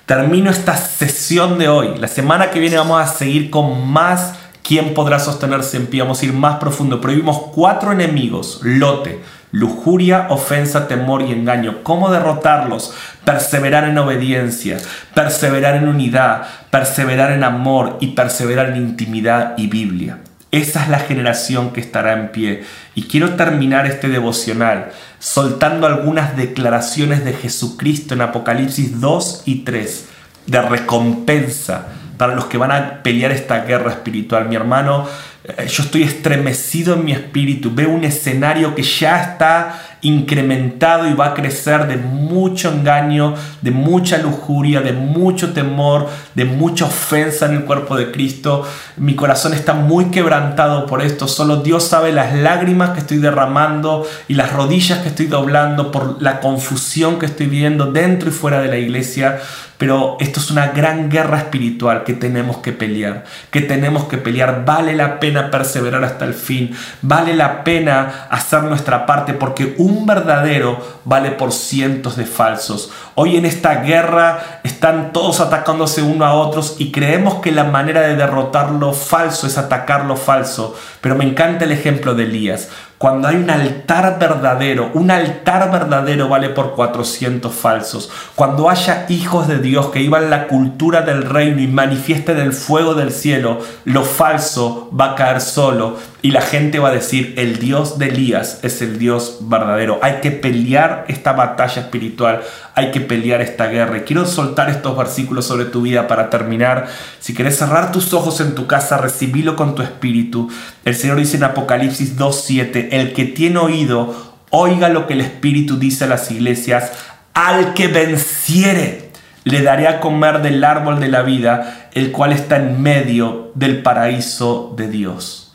termino 0.05 0.49
esta 0.49 0.77
sesión 0.77 1.57
de 1.57 1.67
hoy. 1.67 1.97
La 1.97 2.07
semana 2.07 2.51
que 2.51 2.59
viene 2.59 2.77
vamos 2.77 3.01
a 3.01 3.07
seguir 3.07 3.49
con 3.49 3.87
más 3.87 4.33
quién 4.63 4.93
podrá 4.93 5.19
sostenerse 5.19 5.77
en 5.77 5.87
pie. 5.87 6.01
Vamos 6.01 6.21
a 6.21 6.25
ir 6.25 6.33
más 6.33 6.57
profundo. 6.59 7.01
Prohibimos 7.01 7.51
cuatro 7.53 7.91
enemigos. 7.91 8.59
Lote, 8.61 9.21
lujuria, 9.51 10.27
ofensa, 10.29 10.87
temor 10.87 11.21
y 11.21 11.31
engaño. 11.31 11.83
¿Cómo 11.83 12.11
derrotarlos? 12.11 12.93
Perseverar 13.23 13.85
en 13.85 13.97
obediencia, 13.97 14.77
perseverar 15.13 15.75
en 15.75 15.87
unidad, 15.87 16.47
perseverar 16.69 17.31
en 17.31 17.43
amor 17.43 17.97
y 18.01 18.07
perseverar 18.07 18.69
en 18.69 18.77
intimidad 18.77 19.53
y 19.57 19.67
Biblia. 19.67 20.19
Esa 20.51 20.83
es 20.83 20.89
la 20.89 20.99
generación 20.99 21.71
que 21.71 21.81
estará 21.81 22.13
en 22.13 22.29
pie. 22.29 22.63
Y 22.95 23.03
quiero 23.03 23.35
terminar 23.35 23.85
este 23.85 24.07
devocional 24.07 24.91
soltando 25.19 25.87
algunas 25.87 26.37
declaraciones 26.37 27.25
de 27.25 27.33
Jesucristo 27.33 28.13
en 28.13 28.21
Apocalipsis 28.21 29.01
2 29.01 29.43
y 29.45 29.59
3 29.59 30.05
de 30.45 30.61
recompensa 30.61 31.87
para 32.17 32.33
los 32.33 32.45
que 32.45 32.57
van 32.57 32.71
a 32.71 33.03
pelear 33.03 33.31
esta 33.31 33.63
guerra 33.65 33.91
espiritual. 33.91 34.47
Mi 34.47 34.55
hermano, 34.55 35.07
yo 35.47 35.83
estoy 35.83 36.03
estremecido 36.03 36.95
en 36.95 37.05
mi 37.05 37.13
espíritu. 37.13 37.71
Veo 37.73 37.89
un 37.89 38.03
escenario 38.03 38.75
que 38.75 38.83
ya 38.83 39.21
está 39.21 39.81
incrementado 40.01 41.07
y 41.07 41.13
va 41.13 41.27
a 41.27 41.33
crecer 41.33 41.87
de 41.87 41.97
mucho 41.97 42.71
engaño, 42.71 43.33
de 43.61 43.71
mucha 43.71 44.17
lujuria, 44.17 44.81
de 44.81 44.91
mucho 44.91 45.53
temor, 45.53 46.09
de 46.35 46.45
mucha 46.45 46.85
ofensa 46.85 47.45
en 47.45 47.53
el 47.53 47.63
cuerpo 47.63 47.95
de 47.95 48.11
Cristo. 48.11 48.67
Mi 48.97 49.15
corazón 49.15 49.53
está 49.53 49.73
muy 49.73 50.05
quebrantado 50.05 50.85
por 50.85 51.01
esto. 51.01 51.27
Solo 51.27 51.57
Dios 51.57 51.83
sabe 51.83 52.11
las 52.11 52.33
lágrimas 52.35 52.91
que 52.91 52.99
estoy 52.99 53.17
derramando 53.17 54.05
y 54.27 54.33
las 54.33 54.51
rodillas 54.51 54.99
que 54.99 55.09
estoy 55.09 55.27
doblando 55.27 55.91
por 55.91 56.21
la 56.21 56.41
confusión 56.41 57.19
que 57.19 57.25
estoy 57.25 57.47
viendo 57.47 57.91
dentro 57.91 58.29
y 58.29 58.33
fuera 58.33 58.61
de 58.61 58.67
la 58.67 58.77
iglesia. 58.77 59.39
Pero 59.77 60.17
esto 60.19 60.39
es 60.39 60.49
una 60.49 60.67
gran 60.67 61.09
guerra 61.09 61.37
espiritual 61.37 62.03
que 62.03 62.13
tenemos 62.13 62.57
que 62.57 62.71
pelear, 62.71 63.25
que 63.51 63.61
tenemos 63.61 64.05
que 64.05 64.17
pelear. 64.17 64.65
Vale 64.65 64.95
la 64.95 65.19
pena 65.19 65.51
perseverar 65.51 66.03
hasta 66.03 66.25
el 66.25 66.33
fin, 66.33 66.75
vale 67.03 67.35
la 67.35 67.63
pena 67.63 68.27
hacer 68.31 68.63
nuestra 68.63 69.05
parte 69.05 69.33
porque 69.33 69.75
un 69.77 70.07
verdadero 70.07 71.01
vale 71.05 71.29
por 71.31 71.51
cientos 71.51 72.17
de 72.17 72.25
falsos. 72.25 72.91
Hoy 73.13 73.37
en 73.37 73.45
esta 73.45 73.81
guerra 73.81 74.61
están 74.63 75.13
todos 75.13 75.39
atacándose 75.39 76.01
uno 76.01 76.25
a 76.25 76.33
otros 76.33 76.75
y 76.79 76.91
creemos 76.91 77.35
que 77.35 77.51
la 77.51 77.63
manera 77.63 78.01
de 78.01 78.15
derrotar 78.15 78.71
lo 78.71 78.93
falso 78.93 79.45
es 79.45 79.59
atacar 79.59 80.05
lo 80.05 80.15
falso. 80.15 80.75
Pero 81.01 81.15
me 81.15 81.25
encanta 81.25 81.65
el 81.65 81.71
ejemplo 81.71 82.15
de 82.15 82.23
Elías. 82.23 82.69
Cuando 82.97 83.27
hay 83.27 83.35
un 83.35 83.49
altar 83.51 84.17
verdadero, 84.17 84.89
un 84.95 85.11
altar 85.11 85.71
verdadero 85.71 86.29
vale 86.29 86.49
por 86.49 86.73
400 86.73 87.53
falsos. 87.53 88.09
Cuando 88.33 88.71
haya 88.71 89.05
hijos 89.09 89.47
de 89.47 89.59
Dios 89.59 89.89
que 89.89 90.01
iban 90.01 90.31
la 90.31 90.47
cultura 90.47 91.01
del 91.01 91.21
reino 91.21 91.61
y 91.61 91.67
manifiesten 91.67 92.39
el 92.39 92.53
fuego 92.53 92.95
del 92.95 93.11
cielo, 93.11 93.59
lo 93.85 94.03
falso 94.03 94.89
va 94.99 95.11
a 95.11 95.15
caer 95.15 95.41
solo 95.41 95.97
y 96.23 96.31
la 96.31 96.41
gente 96.41 96.79
va 96.79 96.89
a 96.89 96.93
decir, 96.93 97.35
el 97.37 97.59
Dios 97.59 97.99
de 97.99 98.07
Elías 98.07 98.59
es 98.63 98.81
el 98.81 98.97
Dios 98.97 99.37
verdadero. 99.41 99.99
Hay 100.01 100.15
que 100.15 100.31
pelear 100.31 101.05
esta 101.07 101.33
batalla 101.33 101.83
espiritual, 101.83 102.41
hay 102.73 102.89
que 102.89 103.01
pelear 103.01 103.41
esta 103.41 103.67
guerra. 103.67 103.97
Y 103.97 104.01
quiero 104.01 104.25
soltar 104.25 104.69
estos 104.69 104.97
versículos 104.97 105.45
sobre 105.45 105.65
tu 105.65 105.83
vida 105.83 106.07
para 106.07 106.31
terminar. 106.31 106.87
Si 107.19 107.35
quieres 107.35 107.57
cerrar 107.57 107.91
tus 107.91 108.13
ojos 108.13 108.41
en 108.41 108.55
tu 108.55 108.65
casa, 108.65 108.97
recibilo 108.97 109.55
con 109.55 109.75
tu 109.75 109.83
espíritu. 109.83 110.49
El 110.85 110.95
Señor 110.95 111.17
dice 111.17 111.37
en 111.37 111.43
Apocalipsis 111.43 112.17
2.7, 112.17 112.87
el 112.91 113.13
que 113.13 113.25
tiene 113.25 113.59
oído, 113.59 114.33
oiga 114.49 114.89
lo 114.89 115.05
que 115.05 115.13
el 115.13 115.21
Espíritu 115.21 115.77
dice 115.77 116.05
a 116.05 116.07
las 116.07 116.31
iglesias, 116.31 116.93
al 117.35 117.75
que 117.75 117.89
venciere, 117.89 119.11
le 119.43 119.61
daré 119.61 119.87
a 119.87 119.99
comer 119.99 120.41
del 120.41 120.63
árbol 120.63 120.99
de 120.99 121.09
la 121.09 121.21
vida, 121.21 121.89
el 121.93 122.11
cual 122.11 122.33
está 122.33 122.55
en 122.55 122.81
medio 122.81 123.51
del 123.53 123.83
paraíso 123.83 124.73
de 124.75 124.87
Dios. 124.87 125.46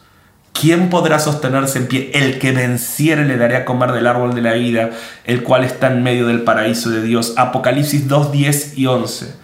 ¿Quién 0.52 0.90
podrá 0.90 1.18
sostenerse 1.18 1.78
en 1.78 1.88
pie? 1.88 2.10
El 2.14 2.38
que 2.38 2.52
venciere 2.52 3.24
le 3.24 3.36
daré 3.36 3.56
a 3.56 3.64
comer 3.64 3.92
del 3.92 4.06
árbol 4.06 4.34
de 4.34 4.42
la 4.42 4.52
vida, 4.52 4.90
el 5.24 5.42
cual 5.42 5.64
está 5.64 5.88
en 5.88 6.02
medio 6.02 6.26
del 6.26 6.42
paraíso 6.42 6.90
de 6.90 7.02
Dios. 7.02 7.34
Apocalipsis 7.36 8.06
2, 8.06 8.32
10 8.32 8.78
y 8.78 8.86
11. 8.86 9.42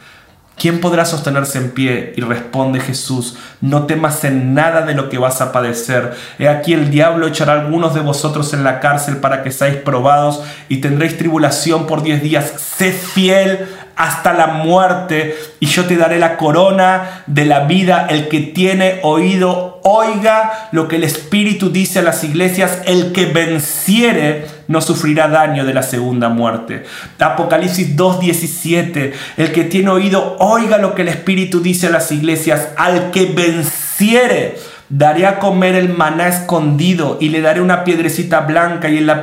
¿Quién 0.58 0.80
podrá 0.80 1.04
sostenerse 1.04 1.58
en 1.58 1.70
pie? 1.70 2.12
Y 2.16 2.20
responde 2.20 2.80
Jesús, 2.80 3.36
no 3.60 3.86
temas 3.86 4.24
en 4.24 4.54
nada 4.54 4.82
de 4.82 4.94
lo 4.94 5.08
que 5.08 5.16
vas 5.16 5.40
a 5.40 5.52
padecer. 5.52 6.14
He 6.40 6.48
aquí 6.48 6.72
el 6.72 6.90
diablo 6.90 7.28
echará 7.28 7.52
a 7.52 7.60
algunos 7.60 7.94
de 7.94 8.00
vosotros 8.00 8.52
en 8.52 8.64
la 8.64 8.80
cárcel 8.80 9.18
para 9.18 9.44
que 9.44 9.52
seáis 9.52 9.76
probados 9.76 10.42
y 10.68 10.78
tendréis 10.78 11.16
tribulación 11.16 11.86
por 11.86 12.02
diez 12.02 12.22
días. 12.22 12.54
Sé 12.56 12.90
fiel 12.90 13.68
hasta 13.98 14.32
la 14.32 14.46
muerte 14.46 15.36
y 15.58 15.66
yo 15.66 15.84
te 15.84 15.96
daré 15.96 16.20
la 16.20 16.36
corona 16.36 17.24
de 17.26 17.44
la 17.44 17.64
vida. 17.64 18.06
El 18.08 18.28
que 18.28 18.40
tiene 18.40 19.00
oído, 19.02 19.80
oiga 19.82 20.68
lo 20.70 20.86
que 20.86 20.96
el 20.96 21.04
Espíritu 21.04 21.70
dice 21.70 21.98
a 21.98 22.02
las 22.02 22.22
iglesias. 22.22 22.80
El 22.86 23.12
que 23.12 23.26
venciere 23.26 24.46
no 24.68 24.80
sufrirá 24.80 25.26
daño 25.26 25.64
de 25.64 25.74
la 25.74 25.82
segunda 25.82 26.28
muerte. 26.28 26.84
Apocalipsis 27.18 27.96
2.17. 27.96 29.12
El 29.36 29.52
que 29.52 29.64
tiene 29.64 29.90
oído, 29.90 30.36
oiga 30.38 30.78
lo 30.78 30.94
que 30.94 31.02
el 31.02 31.08
Espíritu 31.08 31.60
dice 31.60 31.88
a 31.88 31.90
las 31.90 32.12
iglesias. 32.12 32.68
Al 32.76 33.10
que 33.10 33.26
venciere 33.26 34.58
Daré 34.90 35.26
a 35.26 35.38
comer 35.38 35.74
el 35.74 35.90
maná 35.90 36.28
escondido 36.28 37.18
y 37.20 37.28
le 37.28 37.42
daré 37.42 37.60
una 37.60 37.84
piedrecita 37.84 38.40
blanca 38.40 38.88
y 38.88 38.96
en 38.96 39.06
la, 39.06 39.20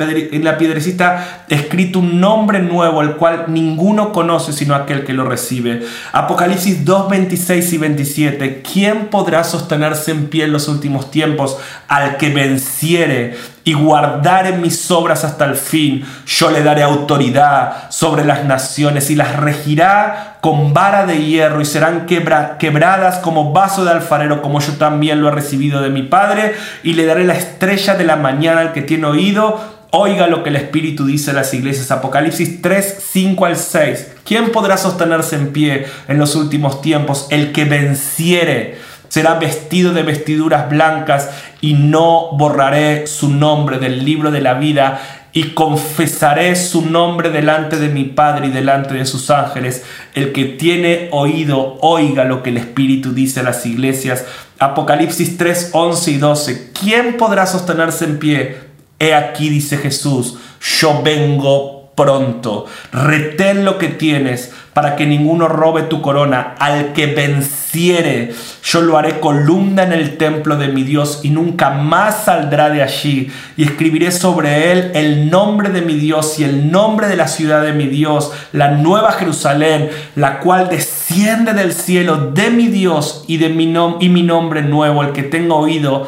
piedrecita 0.57 1.45
escrito 1.49 1.97
un 1.97 2.21
nombre 2.21 2.59
nuevo, 2.59 3.01
el 3.01 3.15
cual 3.15 3.45
ninguno 3.47 4.11
conoce 4.11 4.53
sino 4.53 4.75
aquel 4.75 5.03
que 5.03 5.13
lo 5.13 5.25
recibe. 5.25 5.81
Apocalipsis 6.11 6.85
2, 6.85 7.09
26 7.09 7.73
y 7.73 7.77
27. 7.79 8.61
¿Quién 8.61 9.07
podrá 9.07 9.43
sostenerse 9.43 10.11
en 10.11 10.27
pie 10.27 10.43
en 10.43 10.51
los 10.53 10.67
últimos 10.67 11.09
tiempos? 11.09 11.57
Al 11.87 12.17
que 12.17 12.29
venciere 12.29 13.35
y 13.63 13.73
guardar 13.73 14.45
en 14.45 14.61
mis 14.61 14.91
obras 14.91 15.23
hasta 15.23 15.45
el 15.45 15.55
fin. 15.55 16.05
Yo 16.27 16.51
le 16.51 16.61
daré 16.61 16.83
autoridad 16.83 17.89
sobre 17.89 18.23
las 18.23 18.45
naciones 18.45 19.09
y 19.09 19.15
las 19.15 19.35
regirá 19.37 20.34
con 20.45 20.75
vara 20.75 21.07
de 21.07 21.25
hierro 21.25 21.59
y 21.59 21.65
serán 21.65 22.05
quebradas 22.05 23.17
como 23.17 23.51
vaso 23.51 23.83
de 23.83 23.89
alfarero, 23.89 24.43
como 24.43 24.59
yo 24.59 24.73
también 24.73 25.19
lo 25.19 25.27
he 25.27 25.31
recibido 25.31 25.81
de 25.81 25.89
mi 25.89 26.03
Padre. 26.03 26.53
Y 26.83 26.93
le 26.93 27.07
daré 27.07 27.23
la 27.23 27.33
estrella 27.33 27.95
de 27.95 28.03
la 28.03 28.15
mañana 28.15 28.61
al 28.61 28.71
que 28.71 28.83
tiene 28.83 29.07
oído. 29.07 29.59
Oiga 29.89 30.27
lo 30.27 30.43
que 30.43 30.49
el 30.49 30.57
Espíritu 30.57 31.07
dice 31.07 31.31
a 31.31 31.33
las 31.33 31.51
iglesias. 31.55 31.89
Apocalipsis 31.89 32.61
3, 32.61 32.97
5 33.11 33.43
al 33.43 33.57
6. 33.57 34.11
¿Quién 34.23 34.51
podrá 34.51 34.77
sostenerse 34.77 35.35
en 35.35 35.51
pie 35.51 35.87
en 36.07 36.19
los 36.19 36.35
últimos 36.35 36.79
tiempos? 36.79 37.25
El 37.31 37.51
que 37.51 37.65
venciere 37.65 38.77
será 39.15 39.35
vestido 39.35 39.93
de 39.93 40.03
vestiduras 40.03 40.69
blancas 40.69 41.29
y 41.61 41.73
no 41.73 42.31
borraré 42.33 43.07
su 43.07 43.29
nombre 43.29 43.79
del 43.79 44.03
libro 44.03 44.29
de 44.29 44.41
la 44.41 44.55
vida 44.55 45.29
y 45.31 45.51
confesaré 45.51 46.53
su 46.57 46.81
nombre 46.81 47.29
delante 47.29 47.77
de 47.77 47.87
mi 47.87 48.03
Padre 48.03 48.47
y 48.47 48.49
delante 48.49 48.93
de 48.93 49.05
sus 49.05 49.29
ángeles. 49.29 49.85
El 50.15 50.33
que 50.33 50.43
tiene 50.43 51.07
oído, 51.13 51.77
oiga 51.79 52.25
lo 52.25 52.43
que 52.43 52.49
el 52.49 52.57
Espíritu 52.57 53.13
dice 53.13 53.39
a 53.39 53.43
las 53.43 53.65
iglesias. 53.65 54.25
Apocalipsis 54.59 55.37
3, 55.37 55.69
11 55.71 56.11
y 56.11 56.17
12. 56.17 56.71
¿Quién 56.77 57.15
podrá 57.15 57.45
sostenerse 57.45 58.03
en 58.03 58.19
pie? 58.19 58.57
He 58.99 59.13
aquí, 59.13 59.47
dice 59.47 59.77
Jesús, 59.77 60.39
yo 60.81 61.01
vengo 61.03 61.74
pronto. 61.95 62.65
Retén 62.91 63.65
lo 63.65 63.77
que 63.77 63.87
tienes 63.87 64.53
para 64.73 64.97
que 64.97 65.05
ninguno 65.05 65.47
robe 65.47 65.83
tu 65.83 66.01
corona. 66.01 66.55
Al 66.59 66.91
que 66.91 67.07
venciere, 67.07 68.33
yo 68.61 68.81
lo 68.81 68.97
haré 68.97 69.21
columna 69.21 69.83
en 69.83 69.93
el 69.93 70.17
templo 70.17 70.57
de 70.57 70.67
mi 70.67 70.83
Dios 70.83 71.21
y 71.23 71.29
nunca 71.29 71.69
más 71.69 72.25
saldrá 72.25 72.69
de 72.69 72.83
allí. 72.83 73.31
Y 73.55 73.63
escribiré 73.63 74.11
sobre 74.11 74.73
él 74.73 74.91
el 74.93 75.29
nombre 75.29 75.69
de 75.69 75.81
mi 75.81 75.93
Dios 75.93 76.37
y 76.39 76.43
el 76.43 76.69
nombre 76.69 77.07
de 77.07 77.15
la 77.15 77.29
ciudad 77.29 77.63
de 77.63 77.71
mi 77.71 77.87
Dios, 77.87 78.33
la 78.51 78.71
nueva 78.71 79.13
Jerusalén, 79.13 79.89
la 80.15 80.39
cual 80.41 80.67
desciende 80.69 81.53
del 81.53 81.71
cielo 81.71 82.31
de 82.33 82.49
mi 82.49 82.67
Dios 82.67 83.23
y 83.27 83.37
de 83.37 83.47
mi, 83.47 83.73
y 84.01 84.09
mi 84.09 84.23
nombre 84.23 84.61
nuevo, 84.61 85.03
el 85.03 85.13
que 85.13 85.23
tenga 85.23 85.55
oído 85.55 86.07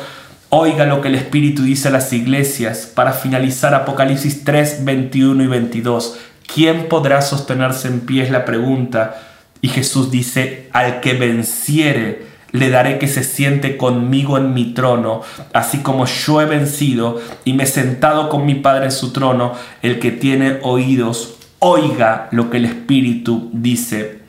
Oiga 0.49 0.85
lo 0.85 1.01
que 1.01 1.09
el 1.09 1.15
Espíritu 1.15 1.63
dice 1.63 1.89
a 1.89 1.91
las 1.91 2.13
iglesias 2.13 2.89
para 2.95 3.11
finalizar 3.11 3.73
Apocalipsis 3.73 4.45
3, 4.45 4.85
21 4.85 5.43
y 5.43 5.47
22. 5.47 6.17
¿Quién 6.53 6.87
podrá 6.87 7.21
sostenerse 7.21 7.89
en 7.89 7.99
pie? 7.99 8.23
Es 8.23 8.31
la 8.31 8.45
pregunta. 8.45 9.21
Y 9.59 9.67
Jesús 9.67 10.09
dice, 10.09 10.69
al 10.71 11.01
que 11.01 11.15
venciere, 11.15 12.27
le 12.53 12.69
daré 12.69 12.97
que 12.97 13.09
se 13.09 13.25
siente 13.25 13.75
conmigo 13.75 14.37
en 14.37 14.53
mi 14.53 14.73
trono, 14.73 15.21
así 15.51 15.79
como 15.79 16.05
yo 16.05 16.39
he 16.39 16.45
vencido 16.45 17.19
y 17.43 17.51
me 17.51 17.65
he 17.65 17.67
sentado 17.67 18.29
con 18.29 18.45
mi 18.45 18.55
Padre 18.55 18.85
en 18.85 18.91
su 18.91 19.11
trono, 19.11 19.51
el 19.81 19.99
que 19.99 20.11
tiene 20.11 20.59
oídos, 20.61 21.35
oiga 21.59 22.29
lo 22.31 22.49
que 22.49 22.57
el 22.57 22.65
Espíritu 22.65 23.49
dice 23.51 24.26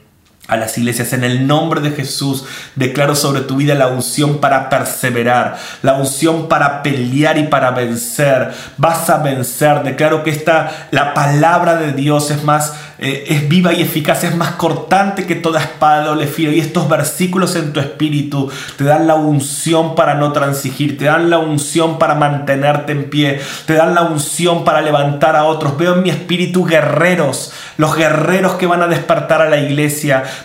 a 0.49 0.57
las 0.57 0.77
iglesias. 0.79 1.13
En 1.13 1.23
el 1.23 1.47
nombre 1.47 1.81
de 1.81 1.93
Jesús 1.93 2.45
declaro 2.75 3.15
sobre 3.15 3.43
tu 3.43 3.57
vida 3.57 3.75
la 3.75 3.89
unción 3.89 4.39
para 4.39 4.69
perseverar, 4.69 5.59
la 5.83 5.95
unción 5.95 6.49
para 6.49 6.83
pelear 6.83 7.39
y 7.39 7.45
para 7.45 7.71
vencer. 7.71 8.53
Vas 8.79 9.09
a 9.11 9.19
vencer. 9.19 9.83
Declaro 9.85 10.25
que 10.25 10.31
esta, 10.31 10.89
la 10.91 11.15
palabra 11.15 11.77
de 11.77 11.93
Dios 11.93 12.31
es 12.31 12.43
más, 12.43 12.73
eh, 12.99 13.25
es 13.29 13.49
viva 13.49 13.73
y 13.73 13.83
eficaz, 13.83 14.25
es 14.25 14.35
más 14.37 14.53
cortante 14.53 15.27
que 15.27 15.35
toda 15.35 15.61
espada 15.61 16.01
de 16.01 16.07
doble. 16.09 16.29
Y 16.39 16.61
estos 16.61 16.89
versículos 16.89 17.57
en 17.57 17.73
tu 17.73 17.81
espíritu 17.81 18.51
te 18.77 18.85
dan 18.85 19.07
la 19.07 19.15
unción 19.15 19.95
para 19.95 20.15
no 20.15 20.33
transigir, 20.33 20.99
te 20.99 21.07
dan 21.07 21.31
la 21.31 21.39
unción 21.39 21.99
para 21.99 22.15
mantenerte 22.15 22.93
en 22.93 23.11
pie, 23.11 23.41
te 23.67 23.75
dan 23.75 23.95
la 23.95 24.03
unción 24.03 24.65
para 24.65 24.81
levantar 24.81 25.37
a 25.37 25.45
otros. 25.45 25.77
Veo 25.77 25.95
en 25.95 26.03
mi 26.03 26.11
espíritu 26.11 26.65
guerreros, 26.65 27.53
los 27.77 27.97
guerreros 27.97 28.55
que 28.55 28.67
van 28.67 28.83
a 28.83 28.87
despertar 28.89 29.43
a 29.43 29.49
la 29.49 29.59
iglesia 29.59 29.79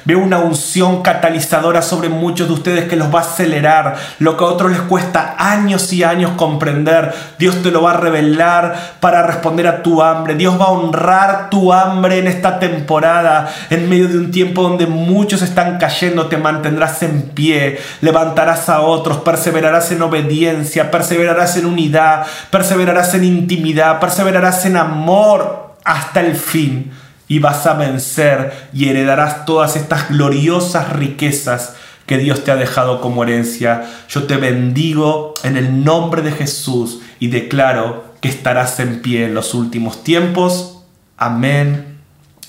Veo 0.06 0.20
una 0.20 0.40
unción 0.40 1.02
catalizadora 1.02 1.82
sobre 1.82 2.10
muchos 2.10 2.48
de 2.48 2.54
ustedes 2.54 2.86
que 2.86 2.96
los 2.96 3.14
va 3.14 3.20
a 3.20 3.24
acelerar. 3.24 3.96
Lo 4.20 4.38
que 4.38 4.44
a 4.44 4.48
otros 4.48 4.72
les 4.72 4.82
cuesta 4.82 5.36
años 5.38 5.92
y 5.94 6.04
años 6.04 6.32
comprender, 6.36 7.14
Dios 7.40 7.62
te 7.62 7.72
lo 7.72 7.82
va 7.82 7.92
a 7.92 7.98
revelar 7.98 8.96
para 9.00 9.24
responder 9.24 9.68
a 9.68 9.84
tu 9.84 10.02
hambre. 10.02 10.36
Dios 10.36 10.60
va 10.60 10.66
a 10.66 10.72
honrar 10.72 11.50
tu 11.50 11.74
hambre 11.74 12.20
en 12.20 12.28
esta 12.44 12.60
temporada, 12.60 13.54
en 13.70 13.88
medio 13.88 14.10
de 14.10 14.18
un 14.18 14.30
tiempo 14.30 14.64
donde 14.64 14.86
muchos 14.86 15.42
están 15.42 15.78
cayendo. 15.78 16.28
Te 16.28 16.36
mantendrás 16.36 17.02
en 17.02 17.22
pie, 17.22 17.80
levantarás 18.02 18.68
a 18.68 18.82
otros, 18.82 19.20
perseverarás 19.20 19.92
en 19.94 20.02
obediencia, 20.02 20.92
perseverarás 20.92 21.56
en 21.56 21.66
unidad, 21.66 22.26
perseverarás 22.50 23.14
en 23.14 23.24
intimidad, 23.24 24.02
perseverarás 24.02 24.66
en 24.66 24.76
amor 24.76 25.76
hasta 25.86 26.20
el 26.20 26.36
fin 26.36 26.92
y 27.30 27.40
vas 27.40 27.66
a 27.66 27.76
vencer 27.76 28.70
y 28.74 28.90
heredarás 28.90 29.46
todas 29.46 29.78
estas 29.78 30.10
gloriosas 30.10 30.92
riquezas 30.92 31.76
que 32.06 32.18
Dios 32.18 32.44
te 32.44 32.52
ha 32.52 32.58
dejado 32.58 33.00
como 33.00 33.24
herencia. 33.24 33.86
Yo 34.10 34.24
te 34.24 34.36
bendigo 34.36 35.34
en 35.44 35.56
el 35.56 35.86
nombre 35.86 36.22
de 36.22 36.34
Jesús 36.34 37.00
y 37.20 37.28
declaro 37.28 38.04
que 38.20 38.28
estarás 38.28 38.82
en 38.82 39.02
pie 39.02 39.26
en 39.26 39.34
los 39.34 39.54
últimos 39.54 40.04
tiempos. 40.04 40.84
Amén, 41.16 41.93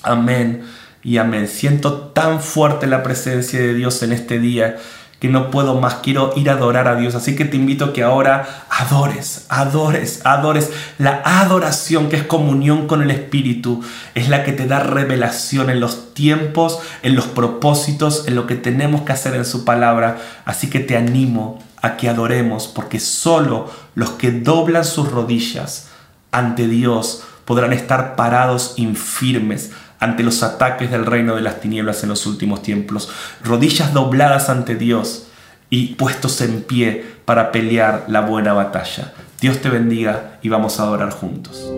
amén 0.05 0.63
y 1.03 1.17
amén. 1.17 1.47
Siento 1.47 1.93
tan 1.93 2.41
fuerte 2.41 2.87
la 2.87 3.03
presencia 3.03 3.59
de 3.59 3.73
Dios 3.73 4.01
en 4.03 4.11
este 4.11 4.39
día 4.39 4.77
que 5.19 5.29
no 5.29 5.49
puedo 5.49 5.79
más, 5.79 5.95
quiero 5.95 6.33
ir 6.35 6.49
a 6.49 6.53
adorar 6.53 6.87
a 6.87 6.95
Dios. 6.95 7.15
Así 7.15 7.35
que 7.35 7.45
te 7.45 7.55
invito 7.55 7.85
a 7.85 7.93
que 7.93 8.03
ahora 8.03 8.65
adores, 8.69 9.45
adores, 9.49 10.21
adores. 10.25 10.71
La 10.97 11.21
adoración 11.23 12.09
que 12.09 12.17
es 12.17 12.23
comunión 12.23 12.87
con 12.87 13.01
el 13.01 13.11
Espíritu 13.11 13.81
es 14.13 14.29
la 14.29 14.43
que 14.43 14.51
te 14.51 14.67
da 14.67 14.79
revelación 14.79 15.69
en 15.69 15.79
los 15.79 16.13
tiempos, 16.13 16.79
en 17.01 17.15
los 17.15 17.25
propósitos, 17.25 18.27
en 18.27 18.35
lo 18.35 18.45
que 18.45 18.55
tenemos 18.55 19.01
que 19.01 19.13
hacer 19.13 19.35
en 19.35 19.45
su 19.45 19.63
palabra. 19.63 20.17
Así 20.43 20.69
que 20.69 20.79
te 20.79 20.97
animo 20.97 21.63
a 21.81 21.97
que 21.97 22.09
adoremos, 22.09 22.67
porque 22.67 22.99
solo 22.99 23.71
los 23.95 24.11
que 24.11 24.31
doblan 24.31 24.83
sus 24.83 25.11
rodillas 25.11 25.87
ante 26.31 26.67
Dios 26.67 27.23
podrán 27.45 27.73
estar 27.73 28.15
parados 28.15 28.73
infirmes 28.75 29.71
ante 29.99 30.23
los 30.23 30.43
ataques 30.43 30.91
del 30.91 31.05
reino 31.05 31.35
de 31.35 31.41
las 31.41 31.61
tinieblas 31.61 32.03
en 32.03 32.09
los 32.09 32.25
últimos 32.25 32.61
tiempos, 32.61 33.09
rodillas 33.43 33.93
dobladas 33.93 34.49
ante 34.49 34.75
Dios 34.75 35.27
y 35.69 35.95
puestos 35.95 36.41
en 36.41 36.61
pie 36.61 37.05
para 37.25 37.51
pelear 37.51 38.05
la 38.07 38.21
buena 38.21 38.53
batalla. 38.53 39.13
Dios 39.41 39.59
te 39.59 39.69
bendiga 39.69 40.39
y 40.41 40.49
vamos 40.49 40.79
a 40.79 40.83
adorar 40.83 41.11
juntos. 41.11 41.71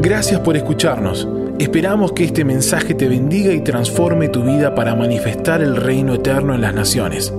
Gracias 0.00 0.40
por 0.40 0.56
escucharnos. 0.56 1.28
Esperamos 1.58 2.12
que 2.12 2.24
este 2.24 2.44
mensaje 2.44 2.94
te 2.94 3.08
bendiga 3.08 3.52
y 3.52 3.62
transforme 3.62 4.28
tu 4.28 4.44
vida 4.44 4.74
para 4.74 4.94
manifestar 4.94 5.60
el 5.60 5.76
reino 5.76 6.14
eterno 6.14 6.54
en 6.54 6.60
las 6.60 6.72
naciones. 6.72 7.32